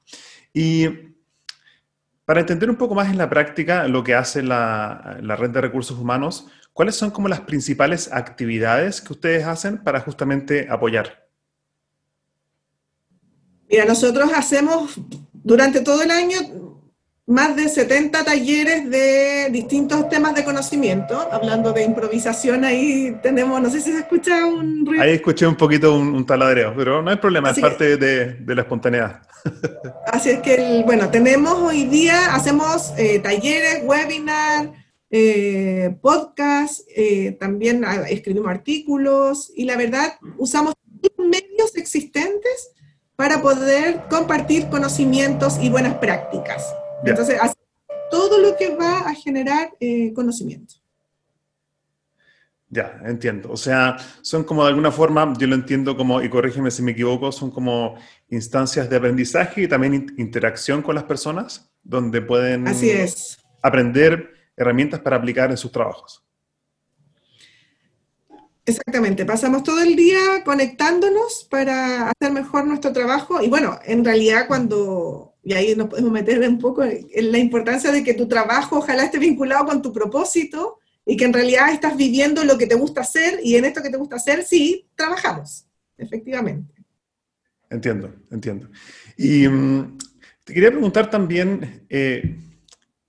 Y 0.54 0.88
para 2.24 2.40
entender 2.40 2.70
un 2.70 2.76
poco 2.76 2.96
más 2.96 3.10
en 3.10 3.18
la 3.18 3.30
práctica 3.30 3.88
lo 3.88 4.04
que 4.04 4.14
hace 4.14 4.44
la, 4.44 5.18
red 5.22 5.50
de 5.50 5.62
recursos 5.62 5.98
humanos, 5.98 6.48
¿cuáles 6.72 6.96
son 6.96 7.10
como 7.10 7.28
las 7.28 7.42
principales 7.42 8.12
actividades 8.14 9.02
que 9.02 9.14
ustedes 9.14 9.46
hacen 9.46 9.80
para 9.80 10.02
justamente 10.02 10.68
apoyar? 10.70 11.28
Mira, 13.68 13.86
nosotros 13.86 14.32
hacemos 14.36 14.94
durante 15.34 15.82
todo 15.82 16.04
el 16.04 16.12
año 16.12 16.65
más 17.28 17.56
de 17.56 17.68
70 17.68 18.24
talleres 18.24 18.90
de 18.90 19.50
distintos 19.50 20.08
temas 20.10 20.36
de 20.36 20.44
conocimiento, 20.44 21.28
hablando 21.32 21.74
de 21.74 21.84
improvisación, 21.84 22.64
ahí 22.64 23.18
tenemos, 23.24 23.60
no 23.60 23.70
sé 23.70 23.82
si 23.82 23.92
se 23.92 24.00
escucha 24.00 24.46
un 24.46 24.86
ruido. 24.86 25.04
Ahí 25.04 25.14
escuché 25.14 25.48
un 25.48 25.56
poquito 25.56 25.96
un, 25.98 26.24
taladreo, 26.26 26.74
pero 26.76 27.02
no 27.02 27.10
hay 27.10 27.18
problema, 27.18 27.50
es 27.50 27.60
parte 27.60 27.98
de, 27.98 28.38
la 28.46 28.62
espontaneidad. 28.62 29.22
Así 30.08 30.30
es 30.30 30.40
que, 30.40 30.84
bueno, 30.86 31.10
tenemos 31.10 31.54
hoy 31.54 31.86
día, 31.86 32.36
hacemos 32.36 32.94
eh, 32.98 33.20
talleres, 33.20 33.82
webinars, 33.84 34.70
eh, 35.10 35.96
podcast, 36.02 36.82
eh, 36.96 37.36
también 37.40 37.84
escribimos 38.08 38.50
artículos 38.50 39.52
y 39.56 39.66
la 39.66 39.78
verdad 39.78 40.14
usamos 40.38 40.76
medios 41.18 41.76
existentes 41.76 42.72
para 43.16 43.42
poder 43.42 44.02
compartir 44.10 44.68
conocimientos 44.68 45.58
y 45.60 45.70
buenas 45.70 45.96
prácticas. 45.96 46.64
Entonces, 47.06 47.40
todo 48.10 48.40
lo 48.40 48.56
que 48.56 48.76
va 48.76 49.00
a 49.00 49.14
generar 49.14 49.72
eh, 49.80 50.14
conocimiento. 50.14 50.76
Ya, 52.70 53.00
entiendo. 53.06 53.52
O 53.52 53.58
sea, 53.58 53.98
son 54.22 54.44
como 54.44 54.64
de 54.64 54.70
alguna 54.70 54.92
forma, 54.92 55.34
yo 55.38 55.48
lo 55.48 55.56
entiendo 55.56 55.96
como, 55.96 56.22
y 56.22 56.30
corrígeme 56.30 56.72
si 56.72 56.82
me 56.82 56.92
equivoco, 56.92 57.32
son 57.32 57.52
como 57.52 57.96
instancias 58.30 58.90
de 58.90 58.98
aprendizaje 58.98 59.62
y 59.62 59.68
también 59.68 60.14
interacción 60.18 60.82
con 60.82 60.96
las 60.96 61.04
personas, 61.04 61.72
donde 61.84 62.22
pueden 62.22 62.68
Así 62.68 62.90
es. 62.90 63.38
aprender 63.62 64.34
herramientas 64.58 65.00
para 65.00 65.18
aplicar 65.18 65.52
en 65.52 65.58
sus 65.58 65.72
trabajos. 65.72 66.26
Exactamente, 68.66 69.26
pasamos 69.26 69.64
todo 69.64 69.80
el 69.82 69.96
día 69.96 70.44
conectándonos 70.44 71.48
para 71.52 72.10
hacer 72.10 72.34
mejor 72.34 72.66
nuestro 72.66 72.92
trabajo 72.92 73.40
y 73.40 73.48
bueno, 73.48 73.80
en 73.86 74.04
realidad 74.04 74.48
cuando, 74.48 75.35
y 75.46 75.54
ahí 75.54 75.76
nos 75.76 75.88
podemos 75.88 76.12
meter 76.12 76.42
un 76.50 76.58
poco 76.58 76.84
en 76.84 77.32
la 77.32 77.38
importancia 77.38 77.92
de 77.92 78.04
que 78.04 78.16
tu 78.16 78.28
trabajo 78.28 78.80
ojalá 78.80 79.06
esté 79.06 79.20
vinculado 79.20 79.66
con 79.66 79.80
tu 79.80 79.94
propósito 79.94 80.80
y 81.06 81.16
que 81.16 81.26
en 81.26 81.34
realidad 81.34 81.72
estás 81.72 81.96
viviendo 81.96 82.44
lo 82.44 82.58
que 82.58 82.66
te 82.66 82.74
gusta 82.74 83.02
hacer 83.02 83.40
y 83.44 83.56
en 83.56 83.66
esto 83.66 83.84
que 83.84 83.92
te 83.92 83.98
gusta 83.98 84.16
hacer, 84.16 84.44
sí, 84.44 84.90
trabajamos, 84.96 85.68
efectivamente. 85.98 86.74
Entiendo, 87.70 88.12
entiendo. 88.32 88.70
Y 89.18 89.48
mm, 89.48 90.00
te 90.44 90.52
quería 90.52 90.72
preguntar 90.72 91.12
también, 91.12 91.86
eh, 91.90 92.40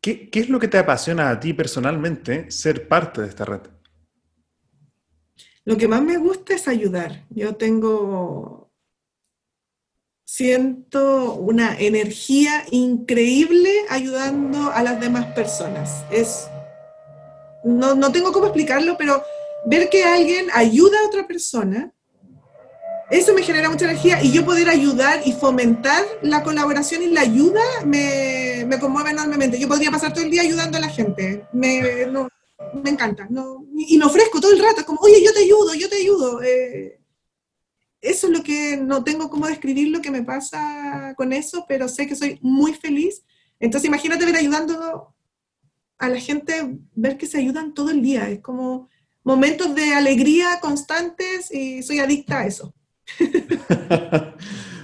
¿qué, 0.02 0.28
¿qué 0.28 0.40
es 0.40 0.50
lo 0.50 0.60
que 0.60 0.68
te 0.68 0.76
apasiona 0.76 1.30
a 1.30 1.40
ti 1.40 1.54
personalmente 1.54 2.50
ser 2.50 2.86
parte 2.86 3.22
de 3.22 3.28
esta 3.28 3.46
red? 3.46 3.62
Lo 5.64 5.78
que 5.78 5.88
más 5.88 6.02
me 6.02 6.18
gusta 6.18 6.54
es 6.54 6.68
ayudar. 6.68 7.24
Yo 7.30 7.56
tengo, 7.56 8.65
siento 10.26 11.34
una 11.34 11.78
energía 11.78 12.64
increíble 12.72 13.70
ayudando 13.88 14.70
a 14.72 14.82
las 14.82 15.00
demás 15.00 15.26
personas. 15.26 16.04
Es, 16.10 16.48
no, 17.64 17.94
no 17.94 18.10
tengo 18.10 18.32
cómo 18.32 18.46
explicarlo, 18.46 18.96
pero 18.98 19.22
ver 19.66 19.88
que 19.88 20.04
alguien 20.04 20.48
ayuda 20.52 20.98
a 20.98 21.06
otra 21.06 21.26
persona, 21.28 21.92
eso 23.08 23.34
me 23.34 23.42
genera 23.44 23.70
mucha 23.70 23.84
energía 23.84 24.20
y 24.20 24.32
yo 24.32 24.44
poder 24.44 24.68
ayudar 24.68 25.22
y 25.24 25.32
fomentar 25.32 26.02
la 26.22 26.42
colaboración 26.42 27.04
y 27.04 27.06
la 27.06 27.20
ayuda 27.20 27.62
me, 27.84 28.64
me 28.66 28.80
conmueve 28.80 29.10
enormemente. 29.10 29.60
Yo 29.60 29.68
podría 29.68 29.92
pasar 29.92 30.12
todo 30.12 30.24
el 30.24 30.30
día 30.30 30.42
ayudando 30.42 30.76
a 30.76 30.80
la 30.80 30.88
gente. 30.88 31.46
Me, 31.52 32.04
me 32.82 32.90
encanta. 32.90 33.28
No, 33.30 33.64
y 33.76 33.96
me 33.96 34.06
ofrezco 34.06 34.40
todo 34.40 34.52
el 34.52 34.58
rato, 34.58 34.84
como, 34.84 34.98
oye, 35.02 35.22
yo 35.24 35.32
te 35.32 35.44
ayudo, 35.44 35.72
yo 35.74 35.88
te 35.88 35.96
ayudo. 35.98 36.42
Eh, 36.42 36.98
eso 38.00 38.26
es 38.26 38.32
lo 38.32 38.42
que 38.42 38.76
no 38.76 39.02
tengo 39.04 39.30
cómo 39.30 39.46
describir 39.46 39.88
lo 39.88 40.00
que 40.00 40.10
me 40.10 40.22
pasa 40.22 41.14
con 41.16 41.32
eso, 41.32 41.64
pero 41.68 41.88
sé 41.88 42.06
que 42.06 42.16
soy 42.16 42.38
muy 42.42 42.74
feliz. 42.74 43.22
Entonces 43.58 43.88
imagínate 43.88 44.24
ver 44.24 44.36
ayudando 44.36 45.14
a 45.98 46.08
la 46.08 46.20
gente, 46.20 46.78
ver 46.94 47.16
que 47.16 47.26
se 47.26 47.38
ayudan 47.38 47.74
todo 47.74 47.90
el 47.90 48.02
día. 48.02 48.28
Es 48.28 48.40
como 48.40 48.88
momentos 49.24 49.74
de 49.74 49.94
alegría 49.94 50.60
constantes 50.60 51.52
y 51.52 51.82
soy 51.82 51.98
adicta 51.98 52.40
a 52.40 52.46
eso. 52.46 52.74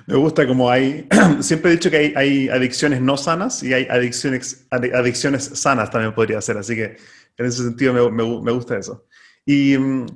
Me 0.07 0.16
gusta 0.16 0.47
como 0.47 0.69
hay, 0.69 1.07
siempre 1.40 1.71
he 1.71 1.75
dicho 1.75 1.90
que 1.90 2.12
hay, 2.16 2.49
adicciones 2.49 3.00
no 3.00 3.16
sanas 3.16 3.62
y 3.62 3.73
hay 3.73 3.87
adicciones, 3.88 4.66
adicciones 4.71 5.45
sanas 5.54 5.90
también 5.90 6.14
podría 6.14 6.40
ser, 6.40 6.59
así 6.59 6.75
que 6.75 6.97
en 7.37 7.47
ese 7.47 7.62
sentido 7.62 8.11
me, 8.11 8.52
gusta 8.52 8.76
eso. 8.76 9.07
Y 9.47 9.78
mm, 9.78 10.07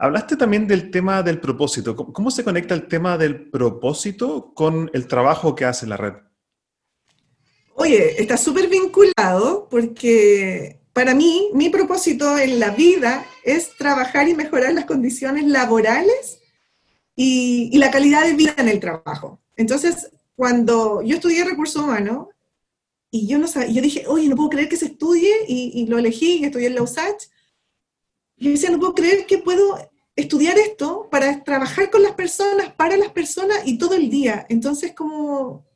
hablaste 0.00 0.36
también 0.36 0.66
del 0.66 0.90
tema 0.90 1.22
del 1.22 1.40
propósito. 1.40 1.94
¿Cómo, 1.94 2.30
se 2.30 2.42
conecta 2.42 2.74
el 2.74 2.88
tema 2.88 3.18
del 3.18 3.50
propósito 3.50 4.52
con 4.54 4.90
el 4.94 5.06
trabajo 5.06 5.54
que 5.54 5.66
hace 5.66 5.86
la 5.86 5.98
red? 5.98 6.14
Oye, 7.74 8.20
está 8.20 8.36
súper 8.36 8.68
vinculado 8.68 9.68
porque 9.70 10.80
para 10.94 11.14
mí 11.14 11.50
mi 11.52 11.68
propósito 11.68 12.38
en 12.38 12.58
la 12.58 12.70
vida 12.70 13.26
es 13.44 13.76
trabajar 13.76 14.26
y 14.28 14.34
mejorar 14.34 14.72
las 14.72 14.86
condiciones 14.86 15.44
laborales 15.46 16.40
y, 17.14 17.76
la 17.76 17.90
calidad 17.90 18.24
de 18.24 18.34
vida 18.34 18.54
en 18.56 18.68
el 18.68 18.80
trabajo. 18.80 19.42
Entonces, 19.56 20.10
cuando 20.34 21.02
yo 21.02 21.16
estudié 21.16 21.44
recursos 21.44 21.82
humanos, 21.82 22.28
y 23.10 23.26
yo 23.26 23.38
no 23.38 23.48
sabía, 23.48 23.68
yo 23.68 23.82
dije, 23.82 24.04
oye, 24.06 24.28
no 24.28 24.36
puedo 24.36 24.50
creer 24.50 24.68
que 24.68 24.76
se 24.76 24.86
estudie, 24.86 25.30
y, 25.46 25.86
lo 25.86 25.98
elegí, 25.98 26.38
y 26.38 26.44
estudié 26.44 26.68
en 26.68 26.76
la 26.76 26.82
USACH. 26.82 27.24
Yo 28.36 28.50
decía, 28.50 28.70
no 28.70 28.78
puedo 28.78 28.94
creer 28.94 29.26
que 29.26 29.38
puedo 29.38 29.89
estudiar 30.20 30.58
esto 30.58 31.08
para 31.10 31.42
trabajar 31.44 31.90
con 31.90 32.02
las 32.02 32.12
personas, 32.12 32.72
para 32.74 32.96
las 32.96 33.10
personas 33.10 33.58
y 33.64 33.78
todo 33.78 33.94
el 33.94 34.10
día. 34.10 34.46
Entonces, 34.48 34.92
como 34.94 35.66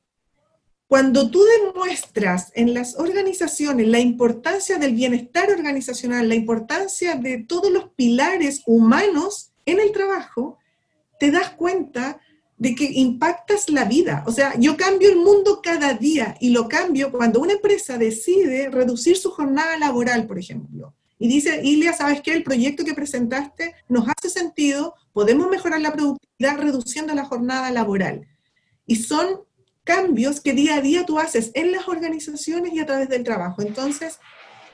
cuando 0.86 1.30
tú 1.30 1.42
demuestras 1.42 2.52
en 2.54 2.74
las 2.74 2.98
organizaciones 2.98 3.88
la 3.88 4.00
importancia 4.00 4.78
del 4.78 4.94
bienestar 4.94 5.50
organizacional, 5.50 6.28
la 6.28 6.34
importancia 6.34 7.16
de 7.16 7.38
todos 7.38 7.70
los 7.72 7.88
pilares 7.90 8.62
humanos 8.66 9.52
en 9.66 9.80
el 9.80 9.92
trabajo, 9.92 10.58
te 11.18 11.30
das 11.30 11.50
cuenta 11.50 12.20
de 12.56 12.74
que 12.74 12.84
impactas 12.84 13.68
la 13.70 13.84
vida. 13.84 14.24
O 14.26 14.32
sea, 14.32 14.54
yo 14.58 14.76
cambio 14.76 15.08
el 15.08 15.16
mundo 15.16 15.60
cada 15.62 15.94
día 15.94 16.36
y 16.40 16.50
lo 16.50 16.68
cambio 16.68 17.10
cuando 17.10 17.40
una 17.40 17.54
empresa 17.54 17.98
decide 17.98 18.70
reducir 18.70 19.16
su 19.16 19.30
jornada 19.30 19.76
laboral, 19.78 20.26
por 20.26 20.38
ejemplo. 20.38 20.94
Y 21.24 21.28
dice, 21.28 21.62
Ilia, 21.64 21.94
¿sabes 21.94 22.20
qué? 22.20 22.34
El 22.34 22.42
proyecto 22.42 22.84
que 22.84 22.92
presentaste 22.92 23.74
nos 23.88 24.06
hace 24.06 24.28
sentido, 24.28 24.94
podemos 25.14 25.48
mejorar 25.48 25.80
la 25.80 25.94
productividad 25.94 26.58
reduciendo 26.58 27.14
la 27.14 27.24
jornada 27.24 27.70
laboral. 27.70 28.28
Y 28.84 28.96
son 28.96 29.40
cambios 29.84 30.42
que 30.42 30.52
día 30.52 30.74
a 30.74 30.80
día 30.82 31.06
tú 31.06 31.18
haces 31.18 31.50
en 31.54 31.72
las 31.72 31.88
organizaciones 31.88 32.74
y 32.74 32.80
a 32.80 32.84
través 32.84 33.08
del 33.08 33.24
trabajo. 33.24 33.62
Entonces, 33.62 34.18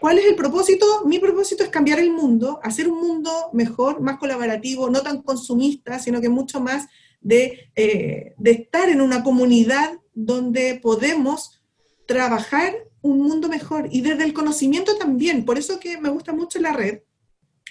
¿cuál 0.00 0.18
es 0.18 0.24
el 0.24 0.34
propósito? 0.34 1.04
Mi 1.04 1.20
propósito 1.20 1.62
es 1.62 1.68
cambiar 1.68 2.00
el 2.00 2.10
mundo, 2.10 2.58
hacer 2.64 2.88
un 2.88 2.98
mundo 2.98 3.30
mejor, 3.52 4.00
más 4.00 4.18
colaborativo, 4.18 4.90
no 4.90 5.02
tan 5.02 5.22
consumista, 5.22 6.00
sino 6.00 6.20
que 6.20 6.30
mucho 6.30 6.58
más 6.58 6.88
de, 7.20 7.70
eh, 7.76 8.34
de 8.36 8.50
estar 8.50 8.88
en 8.88 9.02
una 9.02 9.22
comunidad 9.22 10.00
donde 10.14 10.80
podemos 10.82 11.62
trabajar 12.08 12.74
un 13.02 13.22
mundo 13.22 13.48
mejor 13.48 13.88
y 13.90 14.00
desde 14.00 14.24
el 14.24 14.32
conocimiento 14.32 14.96
también. 14.96 15.44
Por 15.44 15.58
eso 15.58 15.80
que 15.80 15.98
me 15.98 16.10
gusta 16.10 16.32
mucho 16.32 16.58
la 16.60 16.72
red, 16.72 17.00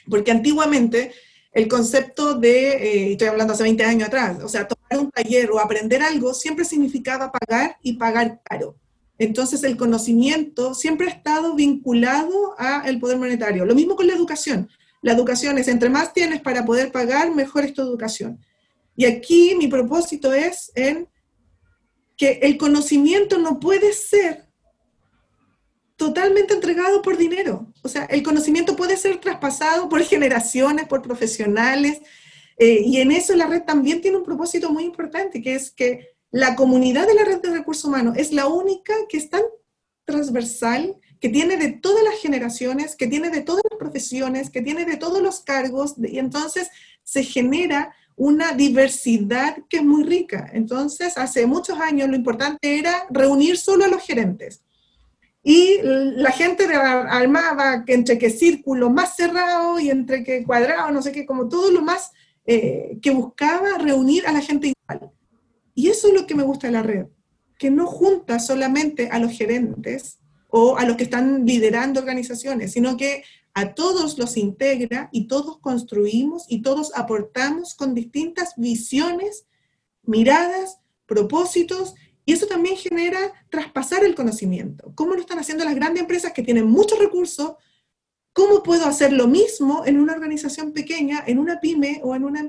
porque 0.10 0.32
antiguamente 0.32 1.12
el 1.52 1.68
concepto 1.68 2.36
de, 2.36 2.72
eh, 2.72 3.12
estoy 3.12 3.28
hablando 3.28 3.54
hace 3.54 3.64
20 3.64 3.84
años 3.84 4.08
atrás, 4.08 4.44
o 4.44 4.48
sea, 4.48 4.68
tomar 4.68 5.06
un 5.06 5.12
taller 5.12 5.50
o 5.52 5.60
aprender 5.60 6.02
algo 6.02 6.34
siempre 6.34 6.66
significaba 6.66 7.32
pagar 7.32 7.78
y 7.82 7.94
pagar 7.94 8.42
caro. 8.44 8.76
Entonces 9.18 9.64
el 9.64 9.76
conocimiento 9.76 10.74
siempre 10.74 11.08
ha 11.08 11.12
estado 11.12 11.54
vinculado 11.54 12.56
al 12.58 13.00
poder 13.00 13.18
monetario. 13.18 13.66
Lo 13.66 13.76
mismo 13.76 13.96
con 13.98 14.08
la 14.08 14.14
educación. 14.14 14.70
La 15.02 15.12
educación 15.12 15.58
es, 15.58 15.68
entre 15.68 15.90
más 15.90 16.14
tienes 16.14 16.42
para 16.42 16.66
poder 16.66 16.92
pagar, 16.92 17.34
mejor 17.36 17.66
es 17.66 17.74
tu 17.74 17.82
educación. 17.82 18.40
Y 18.96 19.06
aquí 19.06 19.56
mi 19.58 19.68
propósito 19.68 20.34
es 20.34 20.72
en 20.76 21.08
que 22.16 22.40
el 22.42 22.58
conocimiento 22.58 23.38
no 23.38 23.60
puede 23.60 23.94
ser 23.94 24.49
totalmente 26.00 26.54
entregado 26.54 27.02
por 27.02 27.18
dinero. 27.18 27.68
O 27.84 27.90
sea, 27.90 28.06
el 28.06 28.24
conocimiento 28.24 28.78
puede 28.78 28.96
ser 28.96 29.18
traspasado 29.18 29.90
por 29.90 30.02
generaciones, 30.16 30.88
por 30.88 31.02
profesionales, 31.02 32.00
eh, 32.58 32.82
y 32.86 32.98
en 32.98 33.12
eso 33.12 33.36
la 33.36 33.48
red 33.48 33.64
también 33.64 34.02
tiene 34.02 34.18
un 34.18 34.24
propósito 34.24 34.72
muy 34.72 34.86
importante, 34.86 35.42
que 35.42 35.56
es 35.56 35.72
que 35.72 36.16
la 36.32 36.56
comunidad 36.56 37.06
de 37.06 37.16
la 37.16 37.26
red 37.26 37.42
de 37.42 37.52
recursos 37.52 37.84
humanos 37.86 38.16
es 38.18 38.32
la 38.32 38.48
única 38.48 38.94
que 39.10 39.18
es 39.18 39.30
tan 39.30 39.42
transversal, 40.06 40.96
que 41.20 41.28
tiene 41.28 41.58
de 41.58 41.74
todas 41.74 42.04
las 42.04 42.16
generaciones, 42.16 42.96
que 42.96 43.08
tiene 43.08 43.30
de 43.30 43.42
todas 43.42 43.64
las 43.70 43.78
profesiones, 43.78 44.50
que 44.50 44.62
tiene 44.62 44.86
de 44.86 44.96
todos 44.96 45.22
los 45.22 45.42
cargos, 45.42 45.96
y 45.98 46.18
entonces 46.18 46.70
se 47.04 47.24
genera 47.24 47.94
una 48.16 48.54
diversidad 48.54 49.58
que 49.70 49.78
es 49.78 49.84
muy 49.84 50.04
rica. 50.04 50.50
Entonces, 50.54 51.18
hace 51.18 51.46
muchos 51.46 51.78
años 51.80 52.08
lo 52.08 52.16
importante 52.16 52.80
era 52.80 53.06
reunir 53.10 53.58
solo 53.58 53.84
a 53.84 53.90
los 53.90 54.02
gerentes 54.02 54.62
y 55.44 55.80
la 55.82 56.32
gente 56.32 56.66
armaba 56.66 57.84
entre 57.88 58.18
que 58.18 58.30
círculo 58.30 58.90
más 58.90 59.16
cerrado 59.16 59.80
y 59.80 59.90
entre 59.90 60.24
que 60.24 60.44
cuadrado, 60.44 60.92
no 60.92 61.02
sé 61.02 61.12
qué, 61.12 61.26
como 61.26 61.48
todo 61.48 61.72
lo 61.72 61.82
más 61.82 62.12
eh, 62.46 62.98
que 63.02 63.12
buscaba 63.12 63.78
reunir 63.78 64.28
a 64.28 64.34
la 64.34 64.42
gente 64.42 64.74
igual. 64.74 65.12
Y 65.74 65.88
eso 65.88 66.10
es 66.10 66.14
lo 66.14 66.28
que 66.28 66.36
me 66.36 66.44
gusta 66.44 66.68
de 66.68 66.74
la 66.74 66.84
red, 66.84 67.06
que 67.58 67.72
no 67.72 67.88
junta 67.88 68.40
solamente 68.40 69.10
a 69.10 69.20
los 69.20 69.32
gerentes 69.32 70.20
o 70.50 70.78
a 70.78 70.84
los 70.84 70.98
que 70.98 71.04
están 71.04 71.46
liderando 71.46 72.02
organizaciones, 72.02 72.74
sino 72.74 72.98
que 72.98 73.24
a 73.54 73.74
todos 73.74 74.18
los 74.18 74.36
integra 74.36 75.10
y 75.12 75.28
todos 75.28 75.60
construimos 75.60 76.46
y 76.50 76.62
todos 76.62 76.92
aportamos 76.96 77.76
con 77.76 77.94
distintas 77.94 78.54
visiones, 78.58 79.46
miradas, 80.04 80.80
propósitos 81.06 81.96
y 82.30 82.32
eso 82.32 82.46
también 82.46 82.78
genera 82.78 83.34
traspasar 83.50 84.04
el 84.04 84.14
conocimiento. 84.14 84.92
¿Cómo 84.94 85.16
lo 85.16 85.20
están 85.20 85.40
haciendo 85.40 85.66
las 85.66 85.74
grandes 85.74 86.02
empresas 86.02 86.32
que 86.32 86.44
tienen 86.44 86.68
muchos 86.68 87.00
recursos? 87.00 87.54
¿Cómo 88.34 88.62
puedo 88.62 88.86
hacer 88.86 89.14
lo 89.14 89.28
mismo 89.28 89.84
en 89.88 90.00
una 90.00 90.14
organización 90.14 90.72
pequeña, 90.72 91.24
en 91.26 91.40
una 91.40 91.60
pyme 91.60 92.02
o 92.04 92.14
en 92.14 92.24
una... 92.24 92.48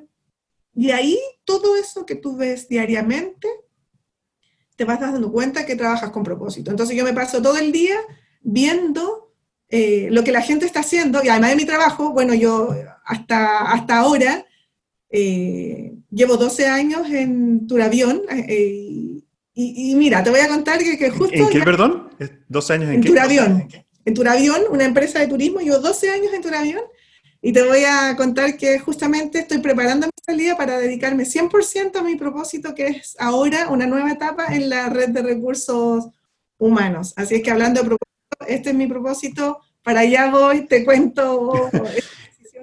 Y 0.74 0.90
ahí 0.90 1.18
todo 1.46 1.76
eso 1.76 2.04
que 2.04 2.14
tú 2.14 2.36
ves 2.36 2.68
diariamente, 2.68 3.48
te 4.76 4.84
vas 4.84 5.00
dando 5.00 5.32
cuenta 5.32 5.64
que 5.64 5.76
trabajas 5.76 6.10
con 6.10 6.24
propósito. 6.24 6.70
Entonces 6.70 6.94
yo 6.94 7.02
me 7.02 7.14
paso 7.14 7.40
todo 7.40 7.56
el 7.56 7.72
día 7.72 7.96
viendo 8.42 9.32
eh, 9.70 10.08
lo 10.10 10.22
que 10.22 10.32
la 10.32 10.42
gente 10.42 10.66
está 10.66 10.80
haciendo, 10.80 11.24
y 11.24 11.30
además 11.30 11.50
de 11.52 11.56
mi 11.56 11.64
trabajo, 11.64 12.12
bueno, 12.12 12.34
yo 12.34 12.68
hasta, 13.06 13.72
hasta 13.72 13.96
ahora 13.96 14.44
eh, 15.08 15.94
llevo 16.10 16.36
12 16.36 16.66
años 16.66 17.08
en 17.08 17.66
Turavión, 17.66 18.20
eh, 18.28 19.09
y, 19.54 19.94
mira, 19.96 20.22
te 20.22 20.30
voy 20.30 20.40
a 20.40 20.48
contar 20.48 20.78
que, 20.78 21.10
justo... 21.10 21.34
¿En 21.34 21.48
qué, 21.48 21.60
perdón? 21.60 22.10
¿12 22.48 22.70
años 22.74 22.88
en, 22.88 22.94
en 22.94 23.00
Turavión. 23.02 23.68
En 24.04 24.14
Turavión, 24.14 24.62
una 24.70 24.84
empresa 24.84 25.18
de 25.18 25.26
turismo, 25.26 25.60
yo 25.60 25.80
12 25.80 26.10
años 26.10 26.32
en 26.32 26.42
Turavión, 26.42 26.82
y 27.42 27.52
te 27.52 27.62
voy 27.62 27.84
a 27.84 28.14
contar 28.16 28.56
que 28.56 28.78
justamente 28.78 29.40
estoy 29.40 29.58
preparando 29.58 30.06
mi 30.06 30.12
salida 30.24 30.56
para 30.56 30.78
dedicarme 30.78 31.24
100% 31.24 31.96
a 31.96 32.02
mi 32.02 32.16
propósito, 32.16 32.74
que 32.74 32.86
es 32.88 33.16
ahora 33.18 33.68
una 33.68 33.86
nueva 33.86 34.12
etapa 34.12 34.54
en 34.54 34.68
la 34.68 34.88
red 34.88 35.08
de 35.08 35.22
recursos 35.22 36.08
humanos. 36.58 37.14
Así 37.16 37.36
es 37.36 37.42
que 37.42 37.50
hablando 37.50 37.80
de 37.80 37.88
propósito, 37.88 38.46
este 38.46 38.70
es 38.70 38.76
mi 38.76 38.86
propósito, 38.86 39.60
para 39.82 40.00
allá 40.00 40.30
voy, 40.30 40.66
te 40.66 40.84
cuento 40.84 41.70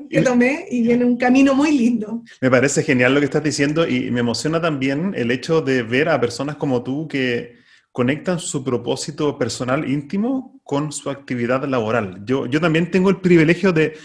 que 0.10 0.22
tomé 0.22 0.66
y 0.70 0.82
viene 0.82 1.06
un 1.06 1.18
camino 1.18 1.54
muy 1.54 1.78
lindo. 1.78 2.24
Me 2.42 2.50
parece 2.50 2.84
genial 2.84 3.14
lo 3.14 3.20
que 3.20 3.26
estás 3.26 3.44
diciendo 3.44 3.88
y 3.88 4.12
me 4.12 4.22
emociona 4.22 4.62
también 4.62 5.14
el 5.16 5.32
hecho 5.32 5.62
de 5.62 5.84
ver 5.84 6.10
a 6.10 6.20
personas 6.20 6.56
como 6.56 6.84
tú 6.84 7.08
que 7.08 7.58
conectan 7.92 8.40
su 8.40 8.64
propósito 8.64 9.38
personal 9.38 9.90
íntimo 9.90 10.60
con 10.64 10.92
su 10.92 11.10
actividad 11.10 11.64
laboral. 11.66 12.22
Yo, 12.26 12.46
yo 12.46 12.62
también 12.62 12.92
tengo 12.92 13.10
el 13.10 13.22
privilegio 13.22 13.74
de, 13.74 13.96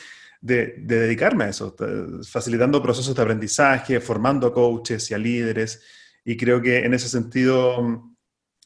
de, 0.41 0.75
dedicarme 0.79 1.45
a 1.45 1.49
eso, 1.49 1.77
facilitando 2.29 2.83
procesos 2.83 3.15
de 3.15 3.23
aprendizaje, 3.23 4.01
formando 4.01 4.47
a 4.47 4.55
coaches 4.55 5.11
y 5.11 5.15
a 5.15 5.19
líderes, 5.19 5.83
y 6.25 6.37
creo 6.37 6.63
que 6.63 6.79
en 6.79 6.95
ese 6.95 7.09
sentido 7.09 8.15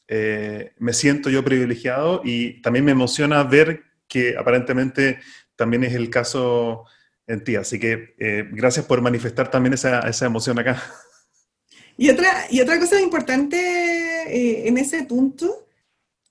eh, 0.07 0.73
me 0.77 0.93
siento 0.93 1.29
yo 1.29 1.43
privilegiado 1.43 2.21
y 2.23 2.61
también 2.61 2.85
me 2.85 2.91
emociona 2.91 3.43
ver 3.43 3.83
que 4.07 4.37
aparentemente 4.37 5.19
también 5.55 5.83
es 5.83 5.93
el 5.93 6.09
caso 6.09 6.85
en 7.27 7.43
ti. 7.43 7.55
Así 7.55 7.79
que 7.79 8.15
eh, 8.17 8.49
gracias 8.51 8.85
por 8.85 9.01
manifestar 9.01 9.51
también 9.51 9.73
esa, 9.73 9.99
esa, 10.01 10.25
emoción 10.25 10.57
acá. 10.57 10.81
Y 11.97 12.09
otra, 12.09 12.31
y 12.49 12.61
otra 12.61 12.79
cosa 12.79 13.01
importante 13.01 13.57
eh, 13.57 14.67
en 14.67 14.77
ese 14.77 15.03
punto, 15.03 15.67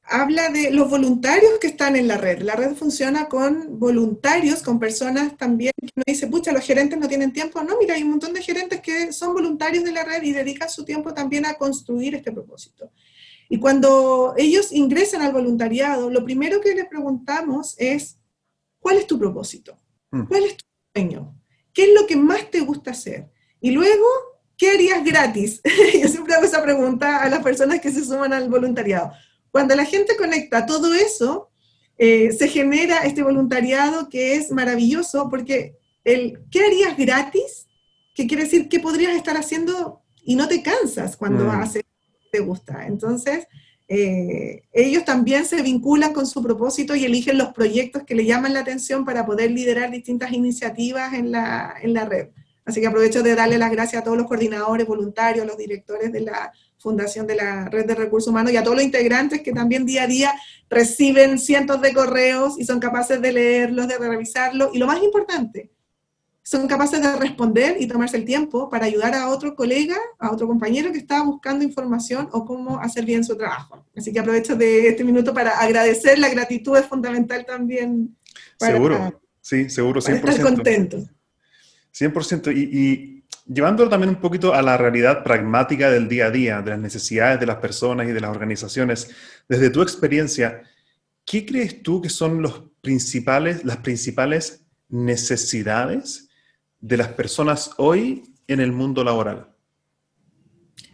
habla 0.04 0.48
de 0.48 0.70
los 0.70 0.88
voluntarios 0.88 1.58
que 1.60 1.66
están 1.66 1.96
en 1.96 2.08
la 2.08 2.16
red. 2.16 2.40
La 2.42 2.54
red 2.54 2.74
funciona 2.74 3.28
con 3.28 3.78
voluntarios, 3.78 4.62
con 4.62 4.78
personas 4.78 5.36
también 5.36 5.72
que 5.80 5.90
uno 5.96 6.04
dice, 6.06 6.28
pucha, 6.28 6.52
los 6.52 6.64
gerentes 6.64 6.98
no 6.98 7.08
tienen 7.08 7.32
tiempo. 7.32 7.62
No, 7.62 7.76
mira, 7.78 7.94
hay 7.94 8.02
un 8.02 8.10
montón 8.10 8.32
de 8.32 8.42
gerentes 8.42 8.80
que 8.80 9.12
son 9.12 9.34
voluntarios 9.34 9.84
de 9.84 9.92
la 9.92 10.04
red 10.04 10.22
y 10.22 10.32
dedican 10.32 10.70
su 10.70 10.84
tiempo 10.84 11.12
también 11.12 11.44
a 11.46 11.54
construir 11.54 12.14
este 12.14 12.32
propósito. 12.32 12.92
Y 13.48 13.58
cuando 13.58 14.34
ellos 14.36 14.72
ingresan 14.72 15.22
al 15.22 15.32
voluntariado, 15.32 16.10
lo 16.10 16.24
primero 16.24 16.60
que 16.60 16.74
les 16.74 16.86
preguntamos 16.86 17.74
es, 17.78 18.18
¿cuál 18.78 18.98
es 18.98 19.06
tu 19.06 19.18
propósito? 19.18 19.78
Mm. 20.10 20.26
¿Cuál 20.26 20.44
es 20.44 20.56
tu 20.56 20.65
¿Qué 21.72 21.84
es 21.84 21.90
lo 21.94 22.06
que 22.06 22.16
más 22.16 22.50
te 22.50 22.60
gusta 22.60 22.92
hacer? 22.92 23.28
Y 23.60 23.70
luego, 23.70 24.06
¿qué 24.56 24.70
harías 24.70 25.04
gratis? 25.04 25.60
Yo 26.02 26.08
siempre 26.08 26.34
hago 26.34 26.44
esa 26.44 26.62
pregunta 26.62 27.22
a 27.22 27.28
las 27.28 27.42
personas 27.42 27.80
que 27.80 27.92
se 27.92 28.04
suman 28.04 28.32
al 28.32 28.48
voluntariado. 28.48 29.12
Cuando 29.50 29.74
la 29.74 29.84
gente 29.84 30.16
conecta 30.16 30.66
todo 30.66 30.92
eso, 30.94 31.50
eh, 31.98 32.32
se 32.32 32.48
genera 32.48 33.00
este 33.00 33.22
voluntariado 33.22 34.08
que 34.08 34.36
es 34.36 34.50
maravilloso 34.50 35.28
porque 35.30 35.78
el 36.04 36.40
¿qué 36.50 36.64
harías 36.64 36.96
gratis? 36.96 37.66
¿Qué 38.14 38.26
quiere 38.26 38.44
decir 38.44 38.68
qué 38.68 38.80
podrías 38.80 39.16
estar 39.16 39.36
haciendo 39.36 40.02
y 40.26 40.34
no 40.34 40.48
te 40.48 40.62
cansas 40.62 41.16
cuando 41.16 41.44
mm. 41.44 41.50
haces 41.50 41.82
que 41.82 42.28
te 42.32 42.40
gusta. 42.40 42.86
Entonces, 42.86 43.46
eh, 43.88 44.64
ellos 44.72 45.04
también 45.04 45.44
se 45.44 45.62
vinculan 45.62 46.12
con 46.12 46.26
su 46.26 46.42
propósito 46.42 46.96
y 46.96 47.04
eligen 47.04 47.38
los 47.38 47.48
proyectos 47.48 48.02
que 48.02 48.14
le 48.14 48.24
llaman 48.24 48.54
la 48.54 48.60
atención 48.60 49.04
para 49.04 49.24
poder 49.24 49.50
liderar 49.52 49.90
distintas 49.90 50.32
iniciativas 50.32 51.14
en 51.14 51.30
la, 51.30 51.74
en 51.80 51.94
la 51.94 52.04
red. 52.04 52.28
Así 52.64 52.80
que 52.80 52.88
aprovecho 52.88 53.22
de 53.22 53.36
darle 53.36 53.58
las 53.58 53.70
gracias 53.70 54.02
a 54.02 54.04
todos 54.04 54.16
los 54.16 54.26
coordinadores, 54.26 54.88
voluntarios, 54.88 55.46
los 55.46 55.56
directores 55.56 56.12
de 56.12 56.20
la 56.20 56.52
Fundación 56.78 57.26
de 57.26 57.36
la 57.36 57.68
Red 57.68 57.86
de 57.86 57.94
Recursos 57.94 58.28
Humanos 58.28 58.52
y 58.52 58.56
a 58.56 58.62
todos 58.62 58.76
los 58.76 58.84
integrantes 58.84 59.40
que 59.42 59.52
también 59.52 59.86
día 59.86 60.02
a 60.02 60.06
día 60.08 60.34
reciben 60.68 61.38
cientos 61.38 61.80
de 61.80 61.92
correos 61.92 62.58
y 62.58 62.64
son 62.64 62.80
capaces 62.80 63.20
de 63.22 63.32
leerlos, 63.32 63.86
de 63.86 63.98
revisarlos. 63.98 64.70
Y 64.74 64.78
lo 64.78 64.86
más 64.86 65.00
importante, 65.02 65.70
son 66.46 66.68
capaces 66.68 67.02
de 67.02 67.16
responder 67.16 67.76
y 67.80 67.88
tomarse 67.88 68.16
el 68.16 68.24
tiempo 68.24 68.70
para 68.70 68.86
ayudar 68.86 69.16
a 69.16 69.30
otro 69.30 69.56
colega, 69.56 69.96
a 70.16 70.30
otro 70.30 70.46
compañero 70.46 70.92
que 70.92 70.98
está 70.98 71.20
buscando 71.24 71.64
información 71.64 72.28
o 72.30 72.44
cómo 72.44 72.78
hacer 72.78 73.04
bien 73.04 73.24
su 73.24 73.36
trabajo. 73.36 73.84
Así 73.96 74.12
que 74.12 74.20
aprovecho 74.20 74.54
de 74.54 74.86
este 74.86 75.02
minuto 75.02 75.34
para 75.34 75.58
agradecer, 75.58 76.20
la 76.20 76.28
gratitud 76.28 76.76
es 76.76 76.86
fundamental 76.86 77.44
también. 77.44 78.16
seguro, 78.60 79.20
sí, 79.40 79.68
seguro, 79.68 80.00
100%. 80.00 80.20
Para 80.20 80.32
estar 80.34 80.54
contento. 80.54 80.98
100%. 81.92 82.56
Y, 82.56 82.78
y 82.80 83.24
llevándolo 83.52 83.90
también 83.90 84.10
un 84.10 84.20
poquito 84.20 84.54
a 84.54 84.62
la 84.62 84.76
realidad 84.76 85.24
pragmática 85.24 85.90
del 85.90 86.06
día 86.06 86.26
a 86.26 86.30
día, 86.30 86.62
de 86.62 86.70
las 86.70 86.78
necesidades 86.78 87.40
de 87.40 87.46
las 87.46 87.56
personas 87.56 88.08
y 88.08 88.12
de 88.12 88.20
las 88.20 88.30
organizaciones, 88.30 89.10
desde 89.48 89.68
tu 89.70 89.82
experiencia, 89.82 90.62
¿qué 91.24 91.44
crees 91.44 91.82
tú 91.82 92.00
que 92.00 92.08
son 92.08 92.40
los 92.40 92.62
principales, 92.82 93.64
las 93.64 93.78
principales 93.78 94.64
necesidades 94.88 96.25
de 96.86 96.96
las 96.96 97.08
personas 97.08 97.72
hoy 97.78 98.22
en 98.46 98.60
el 98.60 98.70
mundo 98.70 99.02
laboral? 99.02 99.52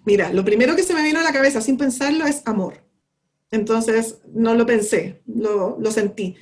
Mira, 0.06 0.32
lo 0.32 0.44
primero 0.44 0.74
que 0.74 0.82
se 0.82 0.94
me 0.94 1.02
vino 1.02 1.20
a 1.20 1.22
la 1.22 1.32
cabeza 1.32 1.60
sin 1.60 1.76
pensarlo 1.76 2.26
es 2.26 2.42
amor. 2.46 2.82
Entonces, 3.50 4.18
no 4.32 4.54
lo 4.54 4.64
pensé, 4.64 5.22
lo, 5.26 5.78
sentí. 5.90 6.34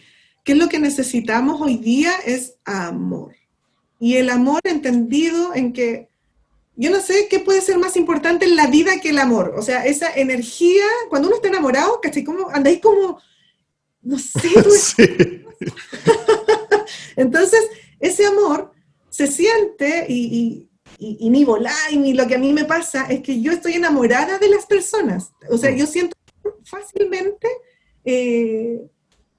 ¿Qué 0.45 0.53
es 0.53 0.59
lo 0.59 0.69
que 0.69 0.79
necesitamos 0.79 1.61
hoy 1.61 1.77
día? 1.77 2.13
Es 2.25 2.59
amor. 2.65 3.35
Y 3.99 4.17
el 4.17 4.31
amor 4.31 4.61
entendido 4.63 5.53
en 5.55 5.73
que 5.73 6.09
yo 6.77 6.91
no 6.91 7.01
sé 7.01 7.27
qué 7.29 7.41
puede 7.41 7.61
ser 7.61 7.79
más 7.79 7.97
importante 7.97 8.45
en 8.45 8.55
la 8.55 8.69
vida 8.69 9.01
que 9.01 9.11
el 9.11 9.19
amor. 9.19 9.55
O 9.59 9.63
sea, 9.63 9.85
esa 9.85 10.15
energía, 10.15 10.85
cuando 11.11 11.27
uno 11.27 11.37
está 11.37 11.49
enamorado, 11.49 12.01
¿cachai? 12.01 12.23
Como, 12.23 12.49
andáis 12.51 12.81
como, 12.81 13.21
no 14.01 14.17
sé. 14.17 15.45
Entonces, 17.17 17.69
ese 17.99 18.25
amor 18.25 18.73
se 19.21 19.27
siente 19.27 20.07
y, 20.09 20.71
ni 20.99 21.45
volar, 21.45 21.75
y 21.91 21.99
ni 21.99 22.15
lo 22.15 22.27
que 22.27 22.37
a 22.37 22.39
mí 22.39 22.55
me 22.55 22.65
pasa 22.65 23.05
es 23.11 23.21
que 23.21 23.43
yo 23.43 23.53
estoy 23.53 23.75
enamorada 23.75 24.39
de 24.39 24.49
las 24.49 24.65
personas. 24.65 25.33
O 25.51 25.59
sea, 25.59 25.71
yo 25.71 25.87
siento 25.87 26.17
fácilmente 26.65 27.47
eh, 28.03 28.81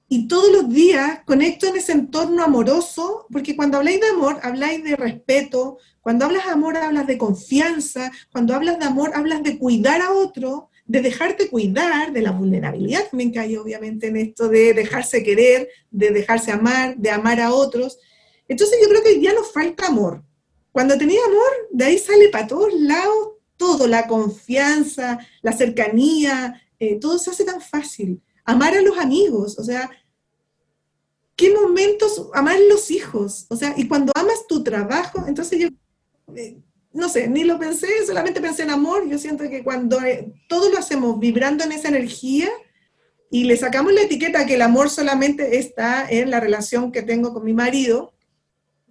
y 0.08 0.28
todos 0.28 0.52
los 0.52 0.68
días 0.68 1.22
conecto 1.24 1.66
en 1.66 1.76
ese 1.76 1.90
entorno 1.90 2.44
amoroso, 2.44 3.26
porque 3.32 3.56
cuando 3.56 3.78
habláis 3.78 4.00
de 4.00 4.10
amor, 4.10 4.38
habláis 4.44 4.84
de 4.84 4.94
respeto, 4.94 5.78
cuando 6.00 6.26
hablas 6.26 6.44
de 6.44 6.52
amor, 6.52 6.76
hablas 6.76 7.08
de 7.08 7.18
confianza, 7.18 8.12
cuando 8.30 8.54
hablas 8.54 8.78
de 8.78 8.84
amor, 8.84 9.10
hablas 9.14 9.42
de 9.42 9.58
cuidar 9.58 10.00
a 10.00 10.12
otro, 10.12 10.68
de 10.86 11.02
dejarte 11.02 11.48
cuidar, 11.48 12.12
de 12.12 12.22
la 12.22 12.30
vulnerabilidad 12.30 13.08
también 13.08 13.32
que 13.32 13.40
hay 13.40 13.56
obviamente 13.56 14.06
en 14.08 14.16
esto 14.16 14.48
de 14.48 14.74
dejarse 14.74 15.24
querer, 15.24 15.68
de 15.90 16.10
dejarse 16.10 16.52
amar, 16.52 16.96
de 16.96 17.10
amar 17.10 17.40
a 17.40 17.52
otros. 17.52 17.98
Entonces 18.52 18.78
yo 18.82 18.88
creo 18.88 19.02
que 19.02 19.18
ya 19.18 19.32
nos 19.32 19.50
falta 19.50 19.86
amor. 19.86 20.22
Cuando 20.72 20.98
tenía 20.98 21.24
amor, 21.24 21.68
de 21.70 21.84
ahí 21.86 21.98
sale 21.98 22.28
para 22.28 22.46
todos 22.46 22.70
lados 22.74 23.28
todo, 23.56 23.86
la 23.86 24.06
confianza, 24.06 25.18
la 25.40 25.52
cercanía, 25.52 26.60
eh, 26.78 26.98
todo 27.00 27.18
se 27.18 27.30
hace 27.30 27.44
tan 27.44 27.62
fácil. 27.62 28.20
Amar 28.44 28.76
a 28.76 28.82
los 28.82 28.98
amigos, 28.98 29.58
o 29.58 29.64
sea, 29.64 29.90
qué 31.34 31.54
momentos 31.54 32.28
amar 32.34 32.56
los 32.68 32.90
hijos, 32.90 33.46
o 33.48 33.56
sea, 33.56 33.72
y 33.74 33.88
cuando 33.88 34.12
amas 34.14 34.46
tu 34.46 34.62
trabajo, 34.62 35.24
entonces 35.26 35.58
yo, 35.58 35.68
eh, 36.36 36.58
no 36.92 37.08
sé, 37.08 37.28
ni 37.28 37.44
lo 37.44 37.58
pensé, 37.58 38.04
solamente 38.04 38.40
pensé 38.40 38.64
en 38.64 38.70
amor, 38.70 39.08
yo 39.08 39.18
siento 39.18 39.48
que 39.48 39.64
cuando 39.64 39.98
eh, 40.02 40.30
todo 40.46 40.68
lo 40.68 40.78
hacemos 40.78 41.18
vibrando 41.18 41.64
en 41.64 41.72
esa 41.72 41.88
energía 41.88 42.50
y 43.30 43.44
le 43.44 43.56
sacamos 43.56 43.94
la 43.94 44.02
etiqueta 44.02 44.44
que 44.44 44.56
el 44.56 44.62
amor 44.62 44.90
solamente 44.90 45.56
está 45.56 46.06
en 46.10 46.30
la 46.30 46.38
relación 46.38 46.92
que 46.92 47.00
tengo 47.00 47.32
con 47.32 47.44
mi 47.44 47.54
marido, 47.54 48.12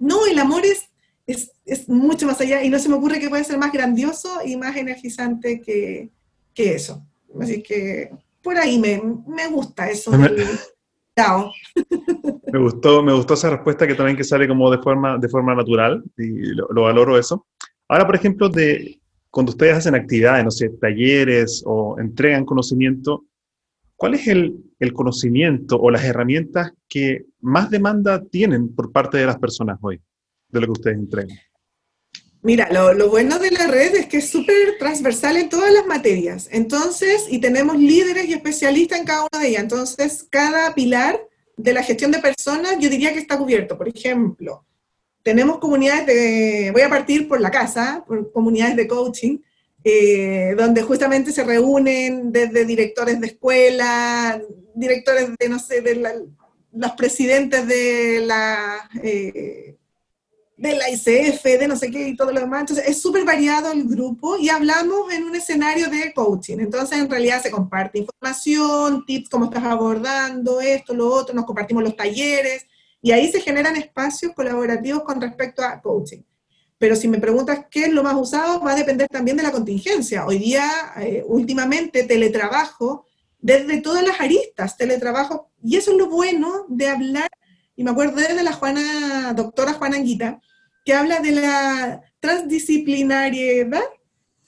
no, 0.01 0.25
el 0.25 0.39
amor 0.39 0.63
es, 0.65 0.89
es, 1.27 1.87
mucho 1.87 2.25
más 2.25 2.41
allá 2.41 2.63
y 2.63 2.69
no 2.69 2.79
se 2.79 2.89
me 2.89 2.95
ocurre 2.95 3.19
que 3.19 3.29
puede 3.29 3.43
ser 3.43 3.57
más 3.57 3.71
grandioso 3.71 4.39
y 4.43 4.57
más 4.57 4.75
energizante 4.75 5.61
que, 5.61 6.09
que 6.53 6.73
eso. 6.73 7.05
Así 7.39 7.61
que 7.61 8.11
por 8.41 8.57
ahí 8.57 8.79
me, 8.79 9.01
me 9.27 9.47
gusta 9.47 9.89
eso. 9.89 10.11
Me 10.11 10.27
gustó, 12.59 13.03
me 13.03 13.13
gustó 13.13 13.35
esa 13.35 13.51
respuesta 13.51 13.85
que 13.87 13.93
también 13.93 14.17
que 14.17 14.23
sale 14.23 14.47
como 14.47 14.71
de 14.71 14.79
forma, 14.79 15.19
de 15.19 15.29
forma 15.29 15.53
natural 15.53 16.03
y 16.17 16.53
lo, 16.55 16.67
valoro 16.81 17.17
eso. 17.17 17.45
Ahora, 17.87 18.05
por 18.07 18.15
ejemplo, 18.15 18.49
de, 18.49 18.99
cuando 19.29 19.51
ustedes 19.51 19.77
hacen 19.77 19.93
actividades, 19.93 20.43
no 20.43 20.51
sé, 20.51 20.69
talleres 20.81 21.61
o 21.65 21.99
entregan 21.99 22.43
conocimiento, 22.43 23.25
¿cuál 24.01 24.15
es 24.15 24.27
el, 24.27 24.55
el, 24.79 24.93
conocimiento 24.93 25.79
o 25.79 25.91
las 25.91 26.03
herramientas 26.03 26.71
que 26.89 27.27
más 27.39 27.69
demanda 27.69 28.23
tienen 28.31 28.73
por 28.73 28.91
parte 28.91 29.19
de 29.19 29.27
las 29.27 29.37
personas 29.37 29.77
hoy 29.79 30.01
de 30.49 30.59
lo 30.59 30.65
que 30.65 30.71
ustedes 30.71 30.97
entregan? 30.97 31.37
Mira, 32.41 32.67
lo, 32.71 32.95
lo, 32.95 33.11
bueno 33.11 33.37
de 33.37 33.51
la 33.51 33.67
red 33.67 33.93
es 33.93 34.07
que 34.07 34.17
es 34.17 34.27
súper 34.27 34.79
transversal 34.79 35.37
en 35.37 35.49
todas 35.49 35.71
las 35.71 35.85
materias. 35.85 36.49
Entonces, 36.51 37.27
y 37.29 37.37
tenemos 37.37 37.77
líderes 37.77 38.27
y 38.27 38.33
especialistas 38.33 38.97
en 39.01 39.05
cada 39.05 39.27
una 39.31 39.39
de 39.39 39.49
ellas. 39.49 39.61
Entonces, 39.61 40.25
cada 40.31 40.73
pilar 40.73 41.21
de 41.55 41.71
la 41.71 41.83
gestión 41.83 42.09
de 42.09 42.17
personas, 42.17 42.79
yo 42.79 42.89
diría 42.89 43.13
que 43.13 43.19
está 43.19 43.37
cubierto. 43.37 43.77
Por 43.77 43.87
ejemplo, 43.87 44.65
tenemos 45.21 45.59
comunidades 45.59 46.07
de, 46.07 46.71
voy 46.73 46.81
a 46.81 46.89
partir 46.89 47.27
por 47.27 47.39
la 47.39 47.51
casa, 47.51 48.03
por 48.07 48.31
comunidades 48.31 48.75
de 48.77 48.87
coaching, 48.87 49.37
eh, 49.83 50.55
donde 50.57 50.83
justamente 50.83 51.31
se 51.31 51.43
reúnen 51.43 52.31
desde 52.31 52.65
directores 52.65 53.19
de 53.19 53.27
escuela, 53.27 54.41
directores 54.75 55.29
de, 55.39 55.49
no 55.49 55.59
sé, 55.59 55.81
de 55.81 56.27
los 56.73 56.91
presidentes 56.93 57.67
de 57.67 58.23
la... 58.25 58.89
Eh, 59.03 59.77
de 60.61 60.75
la 60.75 60.91
ICF, 60.91 61.43
de 61.43 61.67
no 61.67 61.75
sé 61.75 61.89
qué 61.89 62.09
y 62.09 62.15
todo 62.15 62.31
lo 62.31 62.39
demás. 62.39 62.61
Entonces, 62.61 62.87
es 62.87 63.01
súper 63.01 63.25
variado 63.25 63.71
el 63.71 63.85
grupo 63.85 64.37
y 64.37 64.49
hablamos 64.49 65.11
en 65.11 65.23
un 65.23 65.35
escenario 65.35 65.89
de 65.89 66.13
coaching. 66.13 66.59
Entonces, 66.59 66.99
en 66.99 67.09
realidad 67.09 67.41
se 67.41 67.49
comparte 67.49 67.97
información, 67.97 69.03
tips, 69.03 69.27
cómo 69.27 69.45
estás 69.45 69.63
abordando 69.63 70.61
esto, 70.61 70.93
lo 70.93 71.11
otro, 71.11 71.33
nos 71.33 71.45
compartimos 71.45 71.81
los 71.81 71.95
talleres 71.95 72.67
y 73.01 73.11
ahí 73.11 73.31
se 73.31 73.41
generan 73.41 73.75
espacios 73.75 74.33
colaborativos 74.35 75.01
con 75.01 75.19
respecto 75.19 75.63
a 75.63 75.81
coaching. 75.81 76.21
Pero 76.81 76.95
si 76.95 77.07
me 77.07 77.19
preguntas 77.19 77.67
qué 77.69 77.83
es 77.83 77.93
lo 77.93 78.01
más 78.01 78.15
usado, 78.15 78.59
va 78.59 78.71
a 78.71 78.75
depender 78.75 79.07
también 79.07 79.37
de 79.37 79.43
la 79.43 79.51
contingencia. 79.51 80.25
Hoy 80.25 80.39
día, 80.39 80.67
eh, 80.99 81.23
últimamente, 81.27 82.05
teletrabajo 82.05 83.05
desde 83.37 83.81
todas 83.81 84.03
las 84.03 84.19
aristas, 84.19 84.77
teletrabajo, 84.77 85.51
y 85.63 85.77
eso 85.77 85.91
es 85.91 85.97
lo 85.97 86.09
bueno 86.09 86.65
de 86.69 86.87
hablar, 86.87 87.29
y 87.75 87.83
me 87.83 87.91
acuerdo 87.91 88.15
de 88.15 88.41
la 88.41 88.53
Juana, 88.53 89.31
doctora 89.35 89.73
Juana 89.73 89.97
Anguita, 89.97 90.41
que 90.83 90.95
habla 90.95 91.19
de 91.19 91.33
la 91.33 92.01
transdisciplinariedad 92.19 93.83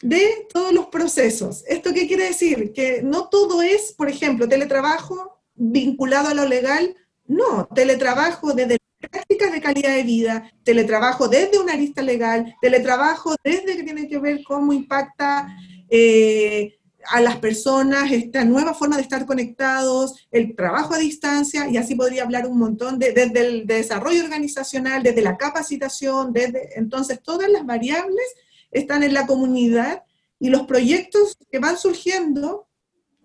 de 0.01 0.47
todos 0.51 0.73
los 0.73 0.87
procesos. 0.87 1.63
¿Esto 1.67 1.93
qué 1.93 2.07
quiere 2.07 2.25
decir? 2.25 2.73
Que 2.73 3.03
no 3.03 3.29
todo 3.29 3.61
es, 3.61 3.93
por 3.95 4.09
ejemplo, 4.09 4.49
teletrabajo 4.49 5.39
vinculado 5.53 6.29
a 6.29 6.33
lo 6.33 6.47
legal, 6.47 6.95
no, 7.27 7.69
teletrabajo 7.75 8.53
desde 8.53 8.77
prácticas 9.07 9.51
de 9.51 9.61
calidad 9.61 9.95
de 9.95 10.03
vida, 10.03 10.51
teletrabajo 10.63 11.27
desde 11.27 11.59
una 11.59 11.73
arista 11.73 12.01
legal, 12.01 12.55
teletrabajo 12.61 13.35
desde 13.43 13.77
que 13.77 13.83
tiene 13.83 14.07
que 14.07 14.19
ver 14.19 14.43
cómo 14.43 14.73
impacta 14.73 15.55
eh, 15.89 16.77
a 17.09 17.21
las 17.21 17.37
personas, 17.37 18.11
esta 18.11 18.45
nueva 18.45 18.73
forma 18.73 18.95
de 18.95 19.01
estar 19.01 19.25
conectados, 19.25 20.27
el 20.31 20.55
trabajo 20.55 20.93
a 20.93 20.99
distancia, 20.99 21.67
y 21.69 21.77
así 21.77 21.95
podría 21.95 22.23
hablar 22.23 22.47
un 22.47 22.57
montón 22.57 22.97
de, 22.97 23.11
desde 23.11 23.45
el 23.45 23.67
desarrollo 23.67 24.23
organizacional, 24.23 25.03
desde 25.03 25.21
la 25.21 25.37
capacitación, 25.37 26.31
desde, 26.31 26.77
entonces 26.77 27.21
todas 27.21 27.49
las 27.49 27.65
variables 27.65 28.25
están 28.71 29.03
en 29.03 29.13
la 29.13 29.27
comunidad 29.27 30.03
y 30.39 30.49
los 30.49 30.63
proyectos 30.63 31.37
que 31.51 31.59
van 31.59 31.77
surgiendo 31.77 32.67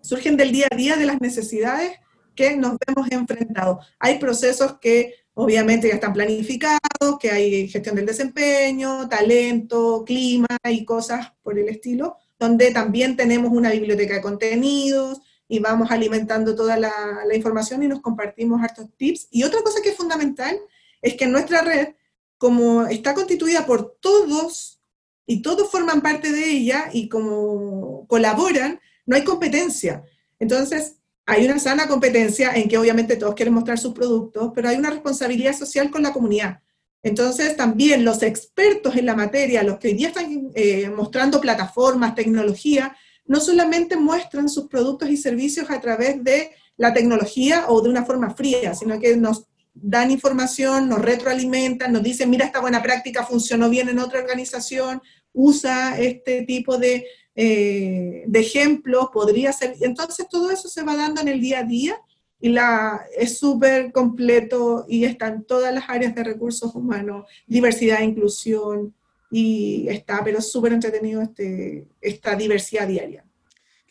surgen 0.01 0.37
del 0.37 0.51
día 0.51 0.67
a 0.71 0.75
día 0.75 0.95
de 0.95 1.05
las 1.05 1.19
necesidades 1.19 1.93
que 2.35 2.55
nos 2.55 2.77
vemos 2.87 3.11
enfrentados. 3.11 3.85
Hay 3.99 4.17
procesos 4.19 4.77
que 4.79 5.13
obviamente 5.33 5.87
ya 5.87 5.95
están 5.95 6.13
planificados, 6.13 6.79
que 7.19 7.31
hay 7.31 7.67
gestión 7.67 7.95
del 7.95 8.05
desempeño, 8.05 9.07
talento, 9.07 10.03
clima 10.05 10.47
y 10.69 10.85
cosas 10.85 11.33
por 11.41 11.57
el 11.57 11.69
estilo, 11.69 12.17
donde 12.37 12.71
también 12.71 13.15
tenemos 13.15 13.51
una 13.51 13.71
biblioteca 13.71 14.15
de 14.15 14.21
contenidos 14.21 15.21
y 15.47 15.59
vamos 15.59 15.89
alimentando 15.91 16.55
toda 16.55 16.77
la, 16.77 16.91
información 17.33 17.81
y 17.83 17.87
nos 17.87 18.01
compartimos 18.01 18.61
hartos 18.61 18.87
tips. 18.97 19.27
Y 19.31 19.43
otra 19.43 19.61
cosa 19.63 19.81
que 19.81 19.89
es 19.89 19.97
fundamental 19.97 20.57
es 21.01 21.15
que 21.15 21.25
nuestra 21.25 21.61
red, 21.61 21.95
como 22.37 22.85
está 22.85 23.13
constituida 23.13 23.65
por 23.65 23.97
todos 23.99 24.79
y 25.25 25.41
todos 25.41 25.69
forman 25.71 26.01
parte 26.01 26.31
de 26.31 26.45
ella 26.45 26.89
y 26.93 27.09
como 27.09 28.05
colaboran, 28.07 28.79
no 29.05 29.15
hay 29.15 29.23
competencia. 29.23 30.03
Entonces, 30.37 30.98
hay 31.29 31.45
una 31.45 31.59
sana 31.59 31.87
competencia 31.87 32.55
en 32.55 32.67
que 32.67 32.77
obviamente 32.77 33.15
todos 33.15 33.35
quieren 33.35 33.53
mostrar 33.53 33.77
sus 33.77 33.93
productos, 33.93 34.51
pero 34.55 34.67
hay 34.67 34.77
una 34.77 34.89
responsabilidad 34.89 35.55
social 35.55 35.91
con 35.91 36.01
la 36.01 36.11
comunidad. 36.11 36.59
Entonces, 37.03 37.55
también 37.55 38.03
los 38.03 38.23
expertos 38.23 38.95
en 38.95 39.05
la 39.05 39.15
materia, 39.15 39.61
los 39.61 39.77
que 39.77 39.89
hoy 39.89 39.93
día 39.93 40.07
están 40.07 40.49
eh, 40.55 40.89
mostrando 40.89 41.39
plataformas, 41.39 42.15
tecnología, 42.15 42.97
no 43.25 43.39
solamente 43.39 43.95
muestran 43.95 44.49
sus 44.49 44.67
productos 44.67 45.09
y 45.11 45.17
servicios 45.17 45.69
a 45.69 45.79
través 45.79 46.23
de 46.23 46.49
la 46.77 46.95
tecnología 46.95 47.65
o 47.67 47.79
de 47.81 47.89
una 47.89 48.05
forma 48.05 48.33
fría, 48.33 48.73
sino 48.73 48.99
que 48.99 49.15
nos 49.15 49.45
dan 49.71 50.09
información, 50.09 50.89
nos 50.89 50.99
retroalimentan, 50.99 51.93
nos 51.93 52.01
dicen, 52.01 52.31
mira, 52.31 52.45
esta 52.45 52.59
buena 52.59 52.81
práctica 52.81 53.23
funcionó 53.23 53.69
bien 53.69 53.87
en 53.87 53.99
otra 53.99 54.19
organización, 54.19 54.99
usa 55.31 55.99
este 55.99 56.41
tipo 56.41 56.79
de, 56.79 57.05
eh, 57.35 58.23
de 58.27 58.39
ejemplos, 58.39 59.09
podría 59.13 59.51
ser. 59.53 59.75
Entonces, 59.81 60.27
todo 60.29 60.51
eso 60.51 60.67
se 60.67 60.83
va 60.83 60.95
dando 60.95 61.21
en 61.21 61.27
el 61.27 61.41
día 61.41 61.59
a 61.59 61.63
día 61.63 61.97
y 62.39 62.49
la, 62.49 63.01
es 63.17 63.37
súper 63.37 63.91
completo 63.91 64.85
y 64.87 65.03
está 65.03 65.27
en 65.27 65.43
todas 65.43 65.73
las 65.73 65.89
áreas 65.89 66.15
de 66.15 66.23
recursos 66.23 66.73
humanos, 66.73 67.25
diversidad, 67.47 68.01
e 68.01 68.05
inclusión, 68.05 68.93
y 69.31 69.87
está, 69.89 70.23
pero 70.23 70.41
súper 70.41 70.73
entretenido 70.73 71.21
este, 71.21 71.85
esta 72.01 72.35
diversidad 72.35 72.87
diaria. 72.87 73.25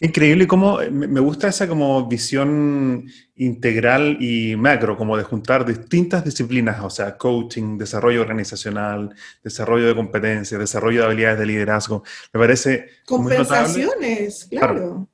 Increíble 0.00 0.46
cómo 0.46 0.78
me 0.90 1.20
gusta 1.20 1.48
esa 1.48 1.66
como 1.66 2.06
visión 2.06 3.10
integral 3.34 4.16
y 4.20 4.54
macro, 4.54 4.96
como 4.96 5.16
de 5.16 5.24
juntar 5.24 5.66
distintas 5.66 6.24
disciplinas, 6.24 6.84
o 6.84 6.90
sea, 6.90 7.16
coaching, 7.16 7.76
desarrollo 7.76 8.20
organizacional, 8.20 9.12
desarrollo 9.42 9.88
de 9.88 9.96
competencias, 9.96 10.60
desarrollo 10.60 11.00
de 11.00 11.06
habilidades 11.06 11.40
de 11.40 11.46
liderazgo. 11.46 12.04
Me 12.32 12.38
parece... 12.38 12.86
Compensaciones, 13.04 14.46
claro. 14.48 15.08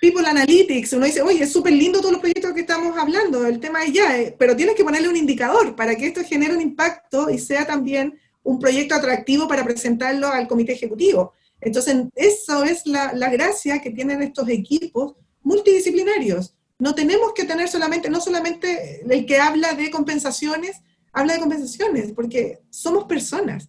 People 0.00 0.26
Analytics, 0.26 0.94
uno 0.94 1.06
dice, 1.06 1.22
oye, 1.22 1.44
es 1.44 1.52
súper 1.52 1.74
lindo 1.74 2.00
todos 2.00 2.12
los 2.12 2.20
proyectos 2.20 2.52
que 2.52 2.62
estamos 2.62 2.96
hablando, 2.96 3.46
el 3.46 3.60
tema 3.60 3.84
es 3.84 3.92
ya, 3.92 4.18
eh, 4.18 4.34
pero 4.36 4.56
tienes 4.56 4.74
que 4.74 4.82
ponerle 4.82 5.08
un 5.08 5.16
indicador 5.16 5.76
para 5.76 5.94
que 5.94 6.06
esto 6.06 6.24
genere 6.24 6.54
un 6.54 6.62
impacto 6.62 7.28
y 7.28 7.38
sea 7.38 7.66
también 7.66 8.18
un 8.42 8.58
proyecto 8.58 8.94
atractivo 8.94 9.46
para 9.46 9.62
presentarlo 9.62 10.28
al 10.28 10.48
comité 10.48 10.72
ejecutivo. 10.72 11.34
Entonces, 11.60 11.96
eso 12.14 12.64
es 12.64 12.86
la, 12.86 13.12
la 13.12 13.30
gracia 13.30 13.80
que 13.80 13.90
tienen 13.90 14.22
estos 14.22 14.48
equipos 14.48 15.14
multidisciplinarios. 15.42 16.54
No 16.78 16.94
tenemos 16.94 17.32
que 17.34 17.44
tener 17.44 17.68
solamente, 17.68 18.08
no 18.08 18.20
solamente 18.20 19.02
el 19.08 19.26
que 19.26 19.38
habla 19.38 19.74
de 19.74 19.90
compensaciones, 19.90 20.80
habla 21.12 21.34
de 21.34 21.40
compensaciones, 21.40 22.12
porque 22.12 22.60
somos 22.70 23.04
personas. 23.04 23.68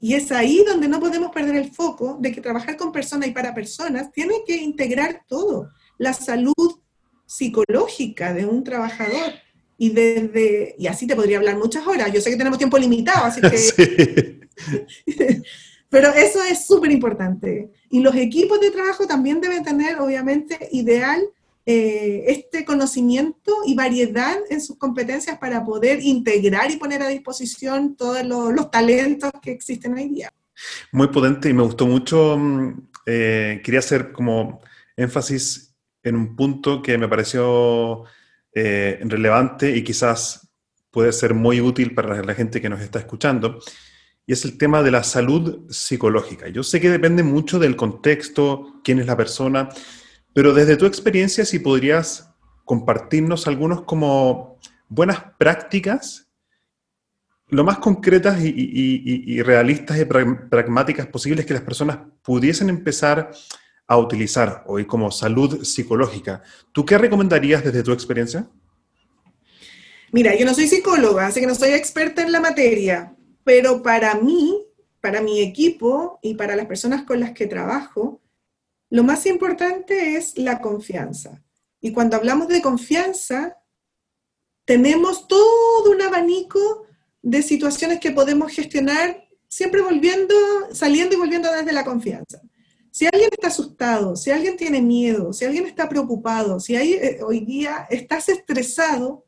Y 0.00 0.14
es 0.14 0.30
ahí 0.32 0.62
donde 0.66 0.88
no 0.88 1.00
podemos 1.00 1.30
perder 1.30 1.56
el 1.56 1.70
foco 1.70 2.18
de 2.20 2.32
que 2.32 2.40
trabajar 2.40 2.76
con 2.76 2.92
personas 2.92 3.28
y 3.28 3.32
para 3.32 3.54
personas 3.54 4.12
tiene 4.12 4.34
que 4.46 4.56
integrar 4.56 5.24
todo. 5.26 5.70
La 5.98 6.12
salud 6.12 6.80
psicológica 7.26 8.32
de 8.34 8.46
un 8.46 8.64
trabajador. 8.64 9.32
Y 9.76 9.90
desde, 9.90 10.76
y 10.78 10.86
así 10.86 11.06
te 11.06 11.16
podría 11.16 11.38
hablar 11.38 11.56
muchas 11.56 11.86
horas. 11.86 12.12
Yo 12.12 12.20
sé 12.20 12.30
que 12.30 12.36
tenemos 12.36 12.58
tiempo 12.58 12.78
limitado, 12.78 13.24
así 13.24 13.40
que. 13.40 14.40
Pero 15.94 16.12
eso 16.12 16.42
es 16.42 16.66
súper 16.66 16.90
importante. 16.90 17.70
Y 17.88 18.00
los 18.00 18.16
equipos 18.16 18.60
de 18.60 18.72
trabajo 18.72 19.06
también 19.06 19.40
deben 19.40 19.62
tener, 19.62 20.00
obviamente, 20.00 20.68
ideal 20.72 21.22
eh, 21.64 22.24
este 22.26 22.64
conocimiento 22.64 23.52
y 23.64 23.76
variedad 23.76 24.36
en 24.50 24.60
sus 24.60 24.76
competencias 24.76 25.38
para 25.38 25.64
poder 25.64 26.00
integrar 26.02 26.68
y 26.72 26.78
poner 26.78 27.00
a 27.00 27.06
disposición 27.06 27.94
todos 27.94 28.24
los, 28.24 28.72
talentos 28.72 29.30
que 29.40 29.52
existen 29.52 29.94
hoy 29.94 30.08
día. 30.08 30.32
Muy 30.90 31.06
potente 31.06 31.48
y 31.48 31.52
me 31.52 31.62
gustó 31.62 31.86
mucho. 31.86 32.38
Mm, 32.38 32.88
eh, 33.06 33.60
quería 33.62 33.78
hacer 33.78 34.10
como 34.10 34.62
énfasis 34.96 35.76
en 36.02 36.16
un 36.16 36.34
punto 36.34 36.82
que 36.82 36.98
me 36.98 37.06
pareció 37.06 38.02
eh, 38.52 38.98
relevante 39.04 39.76
y 39.76 39.84
quizás 39.84 40.48
puede 40.90 41.12
ser 41.12 41.34
muy 41.34 41.60
útil 41.60 41.94
para 41.94 42.20
la 42.20 42.34
gente 42.34 42.60
que 42.60 42.68
nos 42.68 42.80
está 42.80 42.98
escuchando, 42.98 43.60
y 44.26 44.32
es 44.32 44.44
el 44.44 44.56
tema 44.56 44.82
de 44.82 44.90
la 44.90 45.04
salud 45.04 45.70
psicológica. 45.70 46.48
Yo 46.48 46.62
sé 46.62 46.80
que 46.80 46.90
depende 46.90 47.22
mucho 47.22 47.58
del 47.58 47.76
contexto, 47.76 48.80
quién 48.82 48.98
es 48.98 49.06
la 49.06 49.16
persona, 49.16 49.68
pero 50.32 50.54
desde 50.54 50.76
tu 50.76 50.86
experiencia, 50.86 51.44
si 51.44 51.58
podrías 51.58 52.30
compartirnos 52.64 53.46
algunos 53.46 53.82
como 53.82 54.58
buenas 54.88 55.22
prácticas, 55.38 56.28
lo 57.48 57.62
más 57.62 57.78
concretas 57.78 58.38
y, 58.42 59.42
realistas 59.42 59.98
y 59.98 60.04
pragmáticas 60.04 61.06
posibles 61.06 61.44
que 61.44 61.54
las 61.54 61.62
personas 61.62 61.98
pudiesen 62.22 62.70
empezar 62.70 63.30
a 63.86 63.98
utilizar 63.98 64.64
hoy 64.66 64.86
como 64.86 65.10
salud 65.10 65.62
psicológica. 65.62 66.42
¿Tú 66.72 66.86
qué 66.86 66.96
recomendarías 66.96 67.62
desde 67.62 67.82
tu 67.82 67.92
experiencia? 67.92 68.48
Mira, 70.10 70.34
yo 70.36 70.46
no 70.46 70.54
soy 70.54 70.66
psicóloga, 70.66 71.26
así 71.26 71.40
que 71.40 71.46
no 71.46 71.54
soy 71.54 71.70
experta 71.70 72.22
en 72.22 72.32
la 72.32 72.40
materia, 72.40 73.14
pero 73.44 73.82
para 73.82 74.14
mí, 74.16 74.66
para 75.00 75.20
mi 75.20 75.40
equipo 75.40 76.18
y 76.22 76.34
para 76.34 76.56
las 76.56 76.66
personas 76.66 77.04
con 77.04 77.20
las 77.20 77.32
que 77.32 77.46
trabajo, 77.46 78.20
lo 78.90 79.04
más 79.04 79.26
importante 79.26 80.16
es 80.16 80.38
la 80.38 80.60
confianza. 80.60 81.42
Y 81.80 81.92
cuando 81.92 82.16
hablamos 82.16 82.48
de 82.48 82.62
confianza, 82.62 83.58
tenemos 84.64 85.28
todo 85.28 85.90
un 85.90 86.00
abanico 86.00 86.86
de 87.20 87.42
situaciones 87.42 88.00
que 88.00 88.12
podemos 88.12 88.52
gestionar 88.52 89.28
siempre 89.48 89.82
volviendo, 89.82 90.34
saliendo 90.72 91.14
y 91.14 91.18
volviendo 91.18 91.52
desde 91.52 91.72
la 91.72 91.84
confianza. 91.84 92.40
Si 92.90 93.06
alguien 93.06 93.30
está 93.32 93.48
asustado, 93.48 94.16
si 94.16 94.30
alguien 94.30 94.56
tiene 94.56 94.80
miedo, 94.80 95.32
si 95.32 95.44
alguien 95.44 95.66
está 95.66 95.88
preocupado, 95.88 96.60
si 96.60 96.76
eh, 96.76 97.20
hoy 97.24 97.40
día 97.40 97.86
estás 97.90 98.28
estresado, 98.28 99.23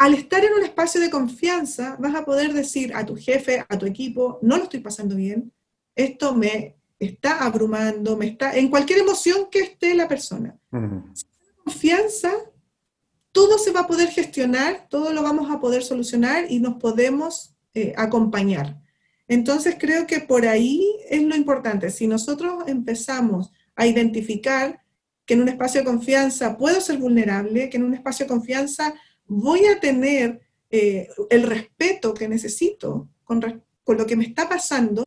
al 0.00 0.14
estar 0.14 0.42
en 0.42 0.54
un 0.54 0.62
espacio 0.62 0.98
de 0.98 1.10
confianza 1.10 1.94
vas 2.00 2.14
a 2.14 2.24
poder 2.24 2.54
decir 2.54 2.90
a 2.94 3.04
tu 3.04 3.16
jefe, 3.16 3.66
a 3.68 3.76
tu 3.76 3.84
equipo, 3.84 4.38
no 4.40 4.56
lo 4.56 4.62
estoy 4.62 4.80
pasando 4.80 5.14
bien, 5.14 5.52
esto 5.94 6.34
me 6.34 6.78
está 6.98 7.44
abrumando, 7.44 8.16
me 8.16 8.28
está, 8.28 8.56
en 8.56 8.70
cualquier 8.70 9.00
emoción 9.00 9.48
que 9.50 9.58
esté 9.58 9.94
la 9.94 10.08
persona. 10.08 10.58
Si 11.12 11.26
hay 11.26 11.54
confianza, 11.62 12.32
todo 13.30 13.58
se 13.58 13.72
va 13.72 13.80
a 13.80 13.86
poder 13.86 14.08
gestionar, 14.08 14.86
todo 14.88 15.12
lo 15.12 15.22
vamos 15.22 15.50
a 15.50 15.60
poder 15.60 15.82
solucionar 15.82 16.50
y 16.50 16.60
nos 16.60 16.76
podemos 16.76 17.54
eh, 17.74 17.92
acompañar. 17.94 18.80
Entonces 19.28 19.76
creo 19.78 20.06
que 20.06 20.20
por 20.20 20.46
ahí 20.46 20.82
es 21.10 21.22
lo 21.22 21.36
importante. 21.36 21.90
Si 21.90 22.06
nosotros 22.06 22.64
empezamos 22.68 23.52
a 23.76 23.86
identificar 23.86 24.82
que 25.26 25.34
en 25.34 25.42
un 25.42 25.48
espacio 25.48 25.82
de 25.82 25.86
confianza 25.86 26.56
puedo 26.56 26.80
ser 26.80 26.96
vulnerable, 26.96 27.68
que 27.68 27.76
en 27.76 27.84
un 27.84 27.92
espacio 27.92 28.24
de 28.24 28.30
confianza 28.30 28.94
voy 29.30 29.64
a 29.66 29.78
tener 29.78 30.40
eh, 30.70 31.08
el 31.30 31.44
respeto 31.44 32.12
que 32.12 32.28
necesito 32.28 33.08
con, 33.22 33.62
con, 33.84 33.96
lo 33.96 34.04
que 34.04 34.16
me 34.16 34.24
está 34.24 34.48
pasando, 34.48 35.04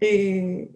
eh, 0.00 0.70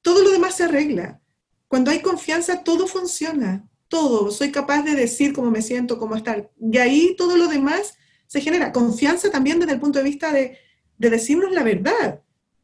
todo 0.00 0.22
lo 0.22 0.30
demás 0.30 0.56
se 0.56 0.64
arregla. 0.64 1.20
Cuando 1.68 1.90
hay 1.90 2.00
confianza, 2.00 2.64
todo 2.64 2.86
funciona, 2.86 3.68
todo. 3.88 4.30
Soy 4.30 4.50
capaz 4.50 4.82
de 4.82 4.94
decir 4.94 5.34
cómo 5.34 5.50
me 5.50 5.60
siento, 5.60 5.98
cómo 5.98 6.16
estar. 6.16 6.50
Y 6.58 6.78
ahí 6.78 7.14
todo 7.18 7.36
lo 7.36 7.48
demás 7.48 7.98
se 8.26 8.40
genera. 8.40 8.72
Confianza 8.72 9.30
también 9.30 9.60
desde 9.60 9.74
el 9.74 9.80
punto 9.80 9.98
de 9.98 10.04
vista 10.04 10.32
de, 10.32 10.56
de 10.96 11.10
decirnos 11.10 11.52
la 11.52 11.62
verdad. 11.62 12.22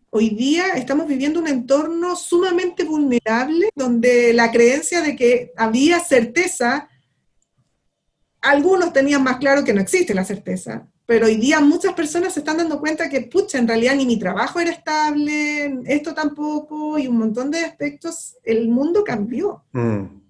Hoy 0.08 0.30
día 0.30 0.68
estamos 0.76 1.06
viviendo 1.06 1.40
un 1.40 1.48
entorno 1.48 2.16
sumamente 2.16 2.84
vulnerable 2.84 3.68
donde 3.74 4.32
la 4.32 4.50
creencia 4.50 5.02
de 5.02 5.14
que 5.14 5.52
había 5.56 6.00
certeza, 6.00 6.88
algunos 8.42 8.92
tenían 8.92 9.22
más 9.22 9.38
claro 9.38 9.64
que 9.64 9.72
no 9.72 9.80
existe 9.80 10.14
la 10.14 10.24
certeza 10.24 10.86
pero 11.12 11.26
hoy 11.26 11.36
día 11.36 11.60
muchas 11.60 11.94
personas 11.94 12.32
se 12.32 12.40
están 12.40 12.58
dando 12.58 12.80
cuenta 12.80 13.10
que, 13.10 13.22
pucha, 13.22 13.58
en 13.58 13.68
realidad 13.68 13.94
ni 13.96 14.06
mi 14.06 14.18
trabajo 14.18 14.60
era 14.60 14.70
estable, 14.70 15.80
esto 15.84 16.14
tampoco, 16.14 16.98
y 16.98 17.08
un 17.08 17.18
montón 17.18 17.50
de 17.50 17.60
aspectos, 17.60 18.36
el 18.44 18.68
mundo 18.68 19.02
cambió. 19.04 19.64
Mm. 19.72 20.22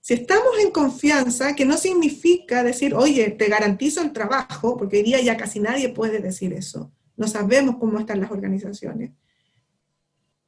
Si 0.00 0.14
estamos 0.14 0.58
en 0.60 0.70
confianza, 0.70 1.56
que 1.56 1.64
no 1.64 1.78
significa 1.78 2.62
decir, 2.62 2.94
oye, 2.94 3.30
te 3.30 3.48
garantizo 3.48 4.02
el 4.02 4.12
trabajo, 4.12 4.76
porque 4.76 4.98
hoy 4.98 5.02
día 5.02 5.20
ya 5.22 5.36
casi 5.36 5.60
nadie 5.60 5.88
puede 5.88 6.20
decir 6.20 6.52
eso. 6.52 6.92
No 7.16 7.26
sabemos 7.26 7.76
cómo 7.80 7.98
están 7.98 8.20
las 8.20 8.30
organizaciones. 8.30 9.12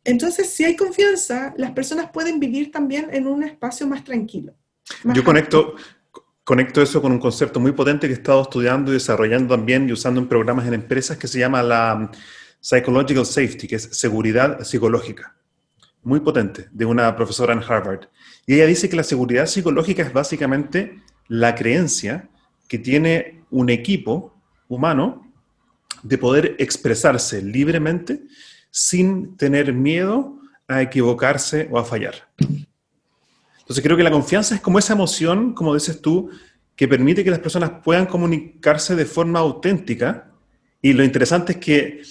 Entonces, 0.04 0.50
si 0.50 0.64
hay 0.64 0.76
confianza, 0.76 1.54
las 1.56 1.72
personas 1.72 2.10
pueden 2.12 2.38
vivir 2.38 2.70
también 2.70 3.08
en 3.12 3.26
un 3.26 3.42
espacio 3.42 3.86
más 3.86 4.04
tranquilo. 4.04 4.54
Yo 5.14 5.24
conecto, 5.24 5.74
conecto 6.46 6.80
eso 6.80 7.02
con 7.02 7.10
un 7.10 7.18
concepto 7.18 7.58
muy 7.58 7.72
potente 7.72 8.06
que 8.06 8.12
he 8.12 8.16
estado 8.16 8.40
estudiando 8.40 8.92
y 8.92 8.94
desarrollando 8.94 9.56
también 9.56 9.88
y 9.88 9.92
usando 9.92 10.20
en 10.20 10.28
programas 10.28 10.64
en 10.68 10.74
empresas 10.74 11.18
que 11.18 11.26
se 11.26 11.40
llama 11.40 11.60
la 11.60 12.08
Psychological 12.60 13.26
Safety, 13.26 13.66
que 13.66 13.74
es 13.74 13.88
seguridad 13.90 14.62
psicológica. 14.62 15.34
Muy 16.04 16.20
potente, 16.20 16.68
de 16.70 16.84
una 16.84 17.16
profesora 17.16 17.52
en 17.52 17.64
Harvard. 17.64 18.06
Y 18.46 18.54
ella 18.54 18.66
dice 18.66 18.88
que 18.88 18.94
la 18.94 19.02
seguridad 19.02 19.46
psicológica 19.46 20.04
es 20.04 20.12
básicamente 20.12 21.02
la 21.26 21.56
creencia 21.56 22.28
que 22.68 22.78
tiene 22.78 23.42
un 23.50 23.68
equipo 23.68 24.32
humano 24.68 25.28
de 26.04 26.16
poder 26.16 26.54
expresarse 26.60 27.42
libremente 27.42 28.22
sin 28.70 29.36
tener 29.36 29.72
miedo 29.72 30.38
a 30.68 30.80
equivocarse 30.80 31.66
o 31.72 31.78
a 31.80 31.84
fallar. 31.84 32.28
Entonces 33.66 33.82
creo 33.82 33.96
que 33.96 34.04
la 34.04 34.12
confianza 34.12 34.54
es 34.54 34.60
como 34.60 34.78
esa 34.78 34.92
emoción, 34.92 35.52
como 35.52 35.74
dices 35.74 36.00
tú, 36.00 36.30
que 36.76 36.86
permite 36.86 37.24
que 37.24 37.30
las 37.30 37.40
personas 37.40 37.72
puedan 37.82 38.06
comunicarse 38.06 38.94
de 38.94 39.04
forma 39.04 39.40
auténtica. 39.40 40.30
Y 40.80 40.92
lo 40.92 41.02
interesante 41.02 41.54
es 41.54 41.58
que, 41.58 42.02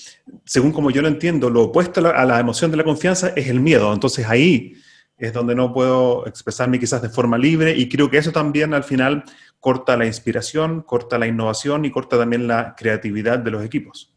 según 0.44 0.74
como 0.74 0.92
yo 0.92 1.02
lo 1.02 1.08
entiendo, 1.08 1.50
lo 1.50 1.64
opuesto 1.64 2.06
a 2.06 2.26
la, 2.26 2.40
emoción 2.42 2.72
de 2.72 2.78
la 2.78 2.84
confianza 2.84 3.30
es 3.38 3.48
el 3.48 3.62
miedo. 3.62 3.94
Entonces 3.94 4.26
ahí 4.28 4.74
es 5.18 5.32
donde 5.32 5.56
no 5.56 5.72
puedo 5.72 6.28
expresarme 6.28 6.78
quizás 6.78 7.02
de 7.02 7.08
forma 7.08 7.38
libre 7.38 7.74
y 7.74 7.88
creo 7.88 8.10
que 8.10 8.18
eso 8.18 8.34
también 8.34 8.74
al 8.74 8.84
final 8.84 9.24
corta 9.62 9.96
la 9.96 10.06
inspiración, 10.06 10.82
corta 10.82 11.18
la 11.18 11.26
innovación 11.26 11.86
y 11.86 11.92
corta 11.92 12.18
también 12.18 12.48
la 12.48 12.76
creatividad 12.76 13.40
de 13.40 13.52
los 13.52 13.64
equipos. 13.64 14.14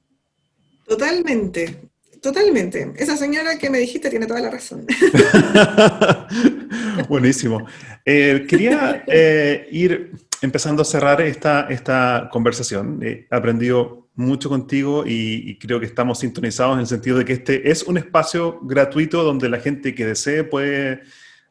Totalmente. 0.85 1.88
Totalmente. 2.21 2.93
Esa 2.97 3.17
señora 3.17 3.59
que 3.59 3.71
me 3.71 3.79
dijiste 3.79 4.11
tiene 4.11 4.27
toda 4.27 4.41
la 4.41 4.51
razón. 4.51 4.87
Buenísimo. 7.09 7.67
Eh, 8.05 8.45
quería 8.49 9.05
eh, 9.07 9.69
ir 9.71 10.13
empezando 10.43 10.83
a 10.83 10.85
cerrar 10.85 11.21
esta, 11.21 11.67
esta 11.69 12.29
conversación. 12.33 13.01
He 13.03 13.27
aprendido 13.31 14.09
mucho 14.15 14.49
contigo 14.49 15.05
y, 15.07 15.57
creo 15.59 15.79
que 15.79 15.87
estamos 15.87 16.19
sintonizados 16.19 16.75
en 16.75 16.81
el 16.81 16.87
sentido 16.89 17.19
de 17.19 17.25
que 17.25 17.35
este 17.35 17.71
es 17.71 17.85
un 17.85 17.99
espacio 17.99 18.59
gratuito 18.63 19.23
donde 19.23 19.49
la 19.49 19.61
gente 19.61 19.95
que 19.95 20.07
desee 20.07 20.43
puede 20.43 21.03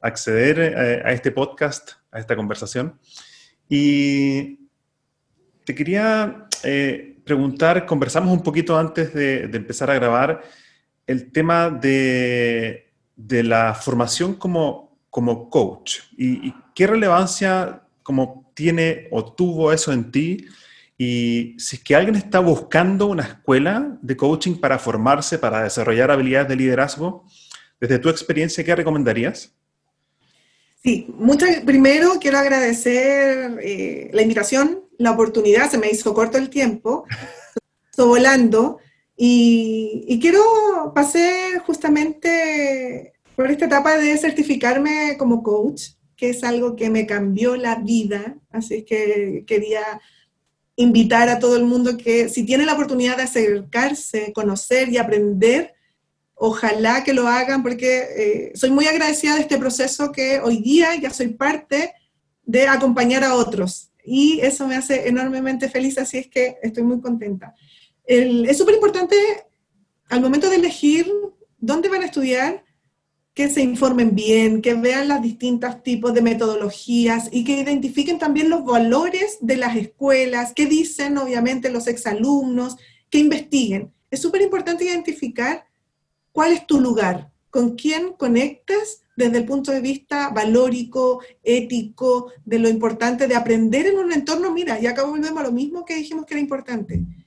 acceder 0.02 0.60
eh, 0.60 1.02
a 1.06 1.14
este 1.14 1.32
podcast, 1.32 1.92
a 2.12 2.20
esta 2.20 2.36
conversación. 2.36 3.00
Y 3.70 4.68
te 5.64 5.76
quería 5.76 6.48
preguntar, 7.28 7.86
conversamos 7.86 8.32
un 8.32 8.42
poquito 8.42 8.78
antes 8.78 9.14
de, 9.14 9.44
empezar 9.44 9.92
a 9.92 9.96
grabar, 9.96 10.42
el 11.06 11.32
tema 11.32 11.70
de, 11.70 12.90
la 13.16 13.76
formación 13.76 14.34
como, 14.34 14.98
como 15.10 15.50
coach 15.50 16.00
y, 16.18 16.54
qué 16.74 16.88
relevancia 16.88 17.84
como 18.04 18.52
tiene 18.56 19.08
o 19.12 19.34
tuvo 19.34 19.72
eso 19.74 19.92
en 19.92 20.12
ti 20.12 20.46
Y 20.98 21.56
si 21.58 21.76
es 21.76 21.84
que 21.84 21.96
alguien 21.96 22.16
está 22.16 22.40
buscando 22.40 23.08
una 23.08 23.24
escuela 23.24 23.98
de 24.02 24.16
coaching 24.16 24.56
para 24.56 24.80
formarse, 24.80 25.38
para 25.38 25.64
desarrollar 25.64 26.12
habilidades 26.12 26.48
de 26.48 26.56
liderazgo, 26.56 27.26
desde 27.80 28.00
tu 28.00 28.10
experiencia, 28.10 28.64
¿qué 28.64 28.76
recomendarías? 28.76 29.54
Sí, 30.84 31.08
muchas, 31.10 31.62
primero 31.66 32.14
quiero 32.20 32.38
agradecer 32.38 33.60
eh, 33.62 34.10
la 34.14 34.22
invitación, 34.22 34.87
la 34.98 35.12
oportunidad, 35.12 35.70
se 35.70 35.78
me 35.78 35.90
hizo 35.90 36.14
corto 36.14 36.38
el 36.38 36.50
tiempo, 36.50 37.06
estoy 37.90 38.08
volando 38.08 38.80
y, 39.16 40.20
quiero 40.22 40.42
pasar 40.94 41.60
justamente 41.66 43.14
por 43.36 43.50
esta 43.50 43.66
etapa 43.66 43.98
de 43.98 44.18
certificarme 44.18 45.16
como 45.18 45.44
coach, 45.44 45.90
que 46.16 46.30
es 46.30 46.44
algo 46.44 46.76
que 46.76 46.90
me 46.90 47.06
cambió 47.06 47.56
la 47.56 47.76
vida, 47.76 48.38
así 48.50 48.84
que 48.84 49.44
quería 49.46 50.02
invitar 50.76 51.30
a 51.30 51.40
todo 51.40 51.56
el 51.58 51.64
mundo 51.64 51.98
que 51.98 52.30
si 52.30 52.46
tiene 52.46 52.66
la 52.66 52.74
oportunidad 52.74 53.18
de 53.18 53.24
acercarse, 53.24 54.32
conocer 54.34 54.90
y 54.90 54.98
aprender, 54.98 55.74
ojalá 56.36 57.04
que 57.04 57.14
lo 57.14 57.28
hagan 57.28 57.64
porque 57.64 58.04
eh, 58.16 58.52
soy 58.56 58.70
muy 58.70 58.86
agradecida 58.86 59.36
de 59.36 59.42
este 59.42 59.58
proceso 59.58 60.12
que 60.12 60.40
hoy 60.40 60.58
día 60.58 60.96
ya 60.96 61.12
soy 61.12 61.30
parte 61.30 61.94
de 62.44 62.68
acompañar 62.68 63.24
a 63.24 63.36
otros 63.36 63.92
y 64.08 64.40
eso 64.42 64.66
me 64.68 64.76
hace 64.76 65.10
enormemente 65.10 65.70
feliz, 65.70 65.98
así 65.98 66.18
es 66.18 66.28
que 66.28 66.56
estoy 66.64 66.84
muy 66.84 67.02
contenta. 67.02 67.54
es 68.06 68.58
súper 68.58 68.76
importante 68.76 69.16
al 70.08 70.22
momento 70.22 70.50
de 70.50 70.56
elegir 70.56 71.12
dónde 71.58 71.90
van 71.90 72.04
a 72.04 72.06
estudiar, 72.06 72.64
que 73.34 73.50
se 73.50 73.62
informen 73.62 74.16
bien, 74.16 74.62
que 74.62 74.74
vean 74.74 75.10
los 75.10 75.22
distintos 75.22 75.84
tipos 75.84 76.14
de 76.14 76.22
metodologías 76.22 77.30
y 77.32 77.44
que 77.44 77.60
identifiquen 77.60 78.18
también 78.18 78.50
los 78.50 78.64
valores 78.64 79.38
de 79.42 79.58
las 79.58 79.76
escuelas, 79.76 80.54
que 80.54 80.66
dicen 80.66 81.18
obviamente 81.18 81.70
los 81.70 81.88
exalumnos, 81.88 82.78
que 83.10 83.20
investiguen. 83.20 83.94
Es 84.10 84.22
súper 84.22 84.42
importante 84.42 84.86
identificar 84.86 85.68
cuál 86.32 86.54
es 86.54 86.66
tu 86.66 86.80
lugar, 86.80 87.32
con 87.50 87.76
quién 87.76 88.14
conectas 88.14 89.02
desde 89.18 89.40
el 89.40 89.46
punto 89.46 89.72
de 89.72 89.82
vista 89.82 90.30
valórico, 90.30 91.22
ético, 91.44 92.32
de 92.46 92.60
lo 92.60 92.70
importante 92.70 93.28
de 93.28 93.36
aprender 93.36 93.88
en 93.88 93.98
un 93.98 94.14
entorno, 94.14 94.54
mira, 94.54 94.80
y 94.80 94.86
acá 94.86 95.04
volvemos 95.04 95.40
a 95.40 95.44
lo 95.44 95.52
mismo 95.52 95.84
que 95.84 95.96
dijimos 95.96 96.26
que 96.26 96.36
era 96.36 96.42
importante, 96.42 96.94
un 96.94 97.26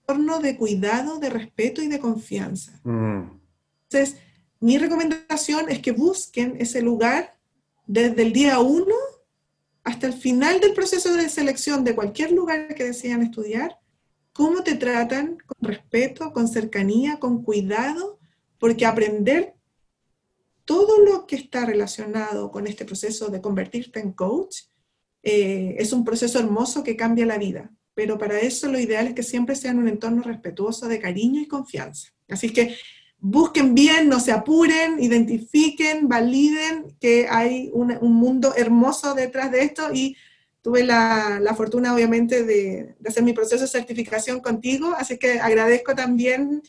entorno 0.00 0.40
de 0.40 0.56
cuidado, 0.56 1.20
de 1.20 1.30
respeto 1.30 1.80
y 1.80 1.86
de 1.86 2.00
confianza. 2.00 2.80
Mm. 2.82 3.30
Entonces, 3.84 4.16
mi 4.58 4.78
recomendación 4.78 5.70
es 5.70 5.78
que 5.78 5.92
busquen 5.92 6.56
ese 6.58 6.82
lugar 6.82 7.38
desde 7.86 8.22
el 8.22 8.32
día 8.32 8.58
uno 8.58 8.96
hasta 9.84 10.08
el 10.08 10.14
final 10.14 10.60
del 10.60 10.74
proceso 10.74 11.14
de 11.14 11.28
selección 11.28 11.84
de 11.84 11.94
cualquier 11.94 12.32
lugar 12.32 12.74
que 12.74 12.82
desean 12.82 13.22
estudiar, 13.22 13.78
cómo 14.32 14.64
te 14.64 14.74
tratan 14.74 15.38
con 15.46 15.68
respeto, 15.68 16.32
con 16.32 16.48
cercanía, 16.48 17.20
con 17.20 17.44
cuidado, 17.44 18.18
porque 18.58 18.84
aprender 18.84 19.54
todo 20.68 20.98
lo 20.98 21.26
que 21.26 21.36
está 21.36 21.64
relacionado 21.64 22.50
con 22.50 22.66
este 22.66 22.84
proceso 22.84 23.28
de 23.28 23.40
convertirte 23.40 24.00
en 24.00 24.12
coach 24.12 24.64
eh, 25.22 25.76
es 25.78 25.94
un 25.94 26.04
proceso 26.04 26.38
hermoso 26.38 26.84
que 26.84 26.94
cambia 26.94 27.24
la 27.24 27.38
vida. 27.38 27.72
Pero 27.94 28.18
para 28.18 28.38
eso 28.38 28.70
lo 28.70 28.78
ideal 28.78 29.06
es 29.06 29.14
que 29.14 29.22
siempre 29.22 29.56
sea 29.56 29.70
en 29.70 29.78
un 29.78 29.88
entorno 29.88 30.20
respetuoso 30.22 30.86
de 30.86 31.00
cariño 31.00 31.40
y 31.40 31.48
confianza. 31.48 32.12
Así 32.28 32.50
que 32.50 32.76
busquen 33.16 33.74
bien, 33.74 34.10
no 34.10 34.20
se 34.20 34.30
apuren, 34.30 35.02
identifiquen, 35.02 36.06
validen 36.06 36.94
que 37.00 37.26
hay 37.30 37.70
un, 37.72 37.98
mundo 38.12 38.52
hermoso 38.54 39.14
detrás 39.14 39.50
de 39.50 39.62
esto 39.62 39.88
y 39.94 40.18
tuve 40.60 40.84
la, 40.84 41.40
fortuna 41.56 41.94
obviamente 41.94 42.44
de, 42.44 42.94
hacer 43.06 43.22
mi 43.22 43.32
proceso 43.32 43.62
de 43.62 43.68
certificación 43.68 44.40
contigo, 44.40 44.94
así 44.98 45.16
que 45.16 45.40
agradezco 45.40 45.94
también 45.94 46.62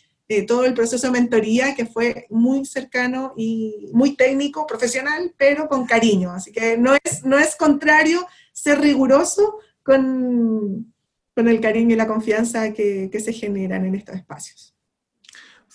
todo 0.48 0.66
el 0.66 0.74
proceso 0.74 1.08
de 1.08 1.14
mentoría 1.14 1.76
que 1.76 1.86
fue 1.86 2.28
muy 2.30 2.66
cercano 2.66 3.34
y 3.36 3.90
muy 3.94 4.16
técnico, 4.16 4.68
profesional, 4.68 5.34
pero 5.38 5.68
con 5.68 5.86
cariño, 5.86 6.32
así 6.32 6.52
que 6.52 6.78
no 6.78 6.96
es, 7.04 7.24
no 7.26 7.38
es 7.40 7.56
contrario 7.56 8.28
ser 8.54 8.80
riguroso 8.80 9.60
con, 9.84 10.94
el 11.36 11.62
cariño 11.62 11.94
y 11.94 11.98
la 11.98 12.06
confianza 12.06 12.74
que 12.74 13.20
se 13.24 13.32
generan 13.32 13.86
en 13.86 13.96
estos 13.96 14.14
espacios. 14.16 14.76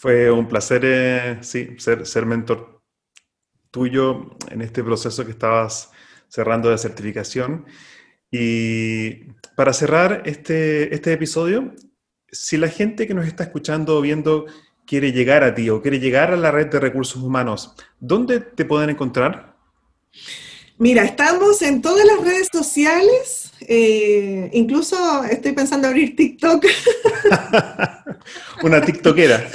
Fue 0.04 0.30
un 0.30 0.46
placer, 0.46 0.82
eh, 0.84 1.38
sí, 1.40 1.76
ser, 1.78 2.04
ser 2.04 2.26
mentor 2.26 2.82
tuyo 3.70 4.36
en 4.50 4.60
este 4.60 4.84
proceso 4.84 5.24
que 5.24 5.30
estabas 5.30 5.90
cerrando 6.28 6.68
de 6.68 6.76
certificación. 6.76 7.64
Y 8.30 9.30
para 9.56 9.72
cerrar 9.72 10.22
este, 10.26 10.94
este 10.94 11.14
episodio, 11.14 11.72
si 12.34 12.56
la 12.56 12.68
gente 12.68 13.06
que 13.06 13.14
nos 13.14 13.26
está 13.26 13.44
escuchando 13.44 13.96
o 13.96 14.00
viendo 14.00 14.46
quiere 14.86 15.12
llegar 15.12 15.44
a 15.44 15.54
ti 15.54 15.70
o 15.70 15.80
quiere 15.80 15.98
llegar 15.98 16.32
a 16.32 16.36
la 16.36 16.50
red 16.50 16.66
de 16.66 16.80
recursos 16.80 17.22
humanos, 17.22 17.74
¿dónde 18.00 18.40
te 18.40 18.64
pueden 18.64 18.90
encontrar? 18.90 19.54
Mira, 20.76 21.04
estamos 21.04 21.62
en 21.62 21.80
todas 21.80 22.04
las 22.04 22.20
redes 22.20 22.48
sociales, 22.52 23.52
eh, 23.60 24.50
incluso 24.52 25.22
estoy 25.24 25.52
pensando 25.52 25.86
abrir 25.86 26.16
TikTok. 26.16 26.66
Una 28.62 28.80
TikTokera. 28.80 29.48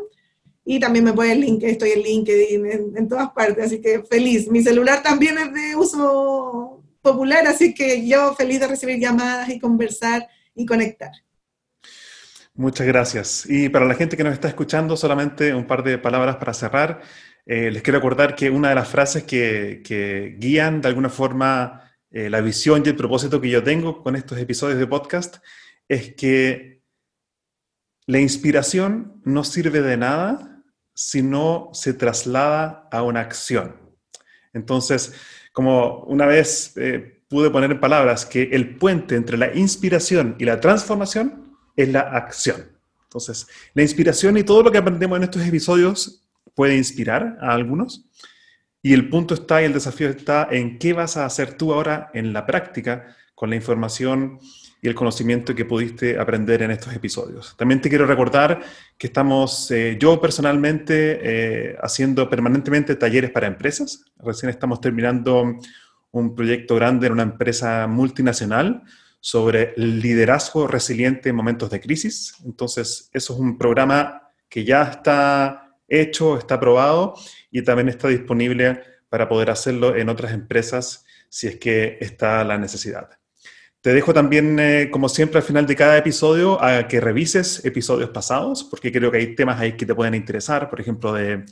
y 0.66 0.80
también 0.80 1.06
me 1.06 1.14
puede 1.14 1.32
el 1.32 1.40
link, 1.42 1.64
estoy 1.64 1.92
en 1.92 2.02
LinkedIn, 2.02 2.66
en, 2.66 2.98
en 2.98 3.08
todas 3.08 3.32
partes, 3.32 3.66
así 3.66 3.80
que 3.82 4.04
feliz. 4.04 4.50
Mi 4.50 4.62
celular 4.62 5.02
también 5.02 5.38
es 5.38 5.54
de 5.54 5.78
uso 5.78 6.84
popular, 7.02 7.48
así 7.48 7.74
que 7.74 8.06
yo 8.06 8.36
feliz 8.36 8.60
de 8.60 8.68
recibir 8.68 9.00
llamadas 9.00 9.48
y 9.50 9.60
conversar 9.60 10.28
y 10.54 10.66
conectar. 10.66 11.12
Muchas 12.56 12.86
gracias. 12.86 13.46
Y 13.50 13.70
para 13.70 13.86
la 13.86 13.96
gente 13.96 14.16
que 14.16 14.24
nos 14.24 14.34
está 14.34 14.48
escuchando, 14.48 14.96
solamente 14.96 15.56
un 15.56 15.66
par 15.66 15.84
de 15.84 15.98
palabras 15.98 16.36
para 16.36 16.54
cerrar. 16.54 17.02
Eh, 17.46 17.72
les 17.72 17.82
quiero 17.82 18.00
acordar 18.00 18.36
que 18.36 18.50
una 18.50 18.70
de 18.70 18.76
las 18.76 18.88
frases 18.88 19.24
que, 19.24 20.36
guían 20.40 20.82
de 20.82 20.88
alguna 20.88 21.10
forma 21.10 21.92
eh, 22.10 22.30
la 22.30 22.42
visión 22.42 22.84
y 22.86 22.90
el 22.90 22.96
propósito 22.96 23.42
que 23.42 23.50
yo 23.50 23.64
tengo 23.64 24.02
con 24.02 24.16
estos 24.16 24.38
episodios 24.38 24.80
de 24.80 24.88
podcast 24.88 25.38
es 25.88 26.14
que 26.16 26.82
la 28.06 28.20
inspiración 28.20 29.22
no 29.26 29.44
sirve 29.44 29.82
de 29.82 29.98
nada 29.98 30.64
si 30.94 31.22
no 31.22 31.70
se 31.74 31.94
traslada 31.94 32.88
a 32.92 33.02
una 33.02 33.22
acción. 33.22 33.76
Entonces, 34.54 35.14
como 35.52 36.04
una 36.04 36.26
vez 36.26 36.74
eh, 36.78 37.24
pude 37.28 37.50
poner 37.50 37.72
en 37.72 37.80
palabras 37.80 38.26
que 38.26 38.44
el 38.44 38.78
puente 38.78 39.16
entre 39.16 39.38
la 39.38 39.54
inspiración 39.54 40.36
y 40.40 40.46
la 40.46 40.60
transformación 40.60 41.58
es 41.76 41.90
la 41.90 42.02
acción. 42.02 42.72
Entonces, 43.04 43.48
la 43.74 43.82
inspiración 43.82 44.38
y 44.38 44.44
todo 44.44 44.64
lo 44.64 44.72
que 44.72 44.78
aprendemos 44.78 45.18
en 45.18 45.24
estos 45.24 45.46
episodios 45.46 46.23
puede 46.56 46.78
inspirar 46.78 47.38
a 47.42 47.54
algunos. 47.54 48.10
Y 48.82 48.94
el 48.94 49.10
punto 49.10 49.34
está 49.34 49.62
y 49.62 49.66
el 49.66 49.74
desafío 49.74 50.10
está 50.10 50.48
en 50.52 50.78
qué 50.78 50.94
vas 50.94 51.18
a 51.18 51.26
hacer 51.26 51.54
tú 51.54 51.74
ahora 51.74 52.12
en 52.14 52.34
la 52.34 52.46
práctica 52.46 53.16
con 53.34 53.50
la 53.50 53.56
información 53.56 54.40
y 54.82 54.90
el 54.90 54.96
conocimiento 54.96 55.56
que 55.56 55.64
pudiste 55.64 56.20
aprender 56.20 56.62
en 56.62 56.72
estos 56.72 56.94
episodios. 56.94 57.56
También 57.58 57.80
te 57.80 57.88
quiero 57.88 58.06
recordar 58.06 58.62
que 58.98 59.08
estamos, 59.08 59.72
eh, 59.72 59.98
yo 59.98 60.20
personalmente, 60.20 61.20
eh, 61.24 61.78
haciendo 61.82 62.30
permanentemente 62.30 62.98
talleres 62.98 63.32
para 63.32 63.48
empresas. 63.48 64.04
Recién 64.18 64.50
estamos 64.50 64.82
terminando 64.82 65.58
un 66.12 66.36
proyecto 66.36 66.76
grande 66.76 67.08
en 67.08 67.14
una 67.14 67.24
empresa 67.24 67.88
multinacional 67.88 68.84
sobre 69.22 69.74
liderazgo 69.78 70.68
resiliente 70.68 71.30
en 71.30 71.38
momentos 71.38 71.70
de 71.70 71.80
crisis. 71.80 72.36
Entonces, 72.44 73.10
eso 73.14 73.34
es 73.34 73.40
un 73.40 73.58
programa 73.58 74.32
que 74.50 74.66
ya 74.66 74.84
está 74.84 75.63
hecho, 75.88 76.38
está 76.38 76.56
aprobado 76.56 77.16
y 77.52 77.62
también 77.64 77.90
está 77.90 78.08
disponible 78.08 78.82
para 79.10 79.28
poder 79.28 79.50
hacerlo 79.50 79.96
en 79.96 80.10
otras 80.10 80.34
empresas 80.34 81.06
si 81.30 81.48
es 81.48 81.58
que 81.58 81.98
está 82.02 82.44
la 82.44 82.58
necesidad. 82.58 83.10
Te 83.82 83.94
dejo 83.94 84.14
también, 84.14 84.58
eh, 84.60 84.90
como 84.92 85.10
siempre, 85.10 85.40
al 85.40 85.44
final 85.44 85.66
de 85.66 85.76
cada 85.76 85.98
episodio, 85.98 86.64
a 86.64 86.88
que 86.88 87.02
revises 87.02 87.66
episodios 87.66 88.12
pasados, 88.12 88.64
porque 88.64 88.92
creo 88.92 89.12
que 89.12 89.18
hay 89.18 89.36
temas 89.36 89.60
ahí 89.60 89.74
que 89.74 89.86
te 89.86 89.94
pueden 89.94 90.16
interesar, 90.16 90.70
por 90.70 90.80
ejemplo, 90.80 91.12
de, 91.14 91.44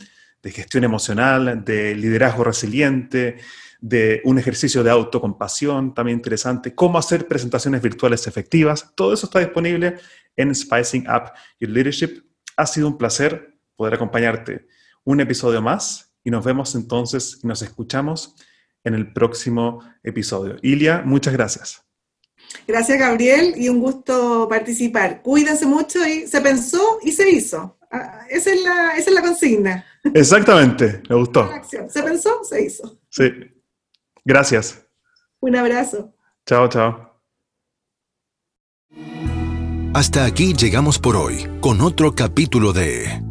de 0.41 0.51
gestión 0.51 0.83
emocional, 0.83 1.63
de 1.65 1.93
liderazgo 1.93 2.43
resiliente, 2.43 3.37
de 3.81 4.21
un 4.23 4.37
ejercicio 4.37 4.83
de 4.83 4.91
autocompasión 4.91 5.93
también 5.93 6.19
interesante, 6.19 6.73
cómo 6.75 6.99
hacer 6.99 7.27
presentaciones 7.27 7.81
virtuales 7.81 8.27
efectivas. 8.27 8.93
Todo 8.95 9.13
eso 9.13 9.25
está 9.25 9.39
disponible 9.39 9.97
en 10.35 10.53
Spicing 10.53 11.07
Up 11.09 11.31
Your 11.59 11.71
Leadership. 11.71 12.23
Ha 12.55 12.65
sido 12.67 12.87
un 12.87 12.97
placer 12.97 13.50
poder 13.81 13.95
acompañarte 13.95 14.67
un 15.05 15.21
episodio 15.21 15.59
más 15.59 16.13
y 16.23 16.29
nos 16.29 16.45
vemos 16.45 16.75
entonces 16.75 17.39
y 17.41 17.47
nos 17.47 17.63
escuchamos 17.63 18.35
en 18.83 18.93
el 18.93 19.11
próximo 19.11 19.83
episodio. 20.03 20.57
Ilia, 20.61 21.01
muchas 21.03 21.33
gracias. 21.33 21.83
Gracias, 22.67 22.99
Gabriel, 22.99 23.55
y 23.57 23.69
un 23.69 23.79
gusto 23.79 24.47
participar. 24.47 25.23
Cuídense 25.23 25.65
mucho 25.65 26.05
y 26.05 26.27
se 26.27 26.41
pensó 26.41 26.99
y 27.01 27.11
se 27.11 27.27
hizo. 27.27 27.79
Ah, 27.91 28.27
esa 28.29 28.51
es 28.51 28.61
la, 28.61 28.91
esa 28.91 29.09
es 29.09 29.15
la 29.15 29.21
consigna. 29.23 29.83
Exactamente, 30.13 31.01
me 31.09 31.15
gustó. 31.15 31.49
Se 31.89 32.03
pensó, 32.03 32.43
se 32.43 32.63
hizo. 32.63 32.99
Sí. 33.09 33.31
Gracias. 34.23 34.85
Un 35.39 35.55
abrazo. 35.55 36.13
Chao, 36.45 36.69
chao. 36.69 37.19
Hasta 39.95 40.25
aquí 40.25 40.53
llegamos 40.53 40.99
por 40.99 41.15
hoy 41.15 41.47
con 41.61 41.81
otro 41.81 42.13
capítulo 42.13 42.73
de 42.73 43.30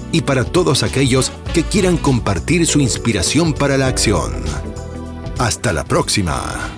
y 0.11 0.21
para 0.21 0.43
todos 0.43 0.83
aquellos 0.83 1.31
que 1.53 1.63
quieran 1.63 1.97
compartir 1.97 2.65
su 2.67 2.79
inspiración 2.79 3.53
para 3.53 3.77
la 3.77 3.87
acción. 3.87 4.43
Hasta 5.37 5.73
la 5.73 5.83
próxima. 5.83 6.71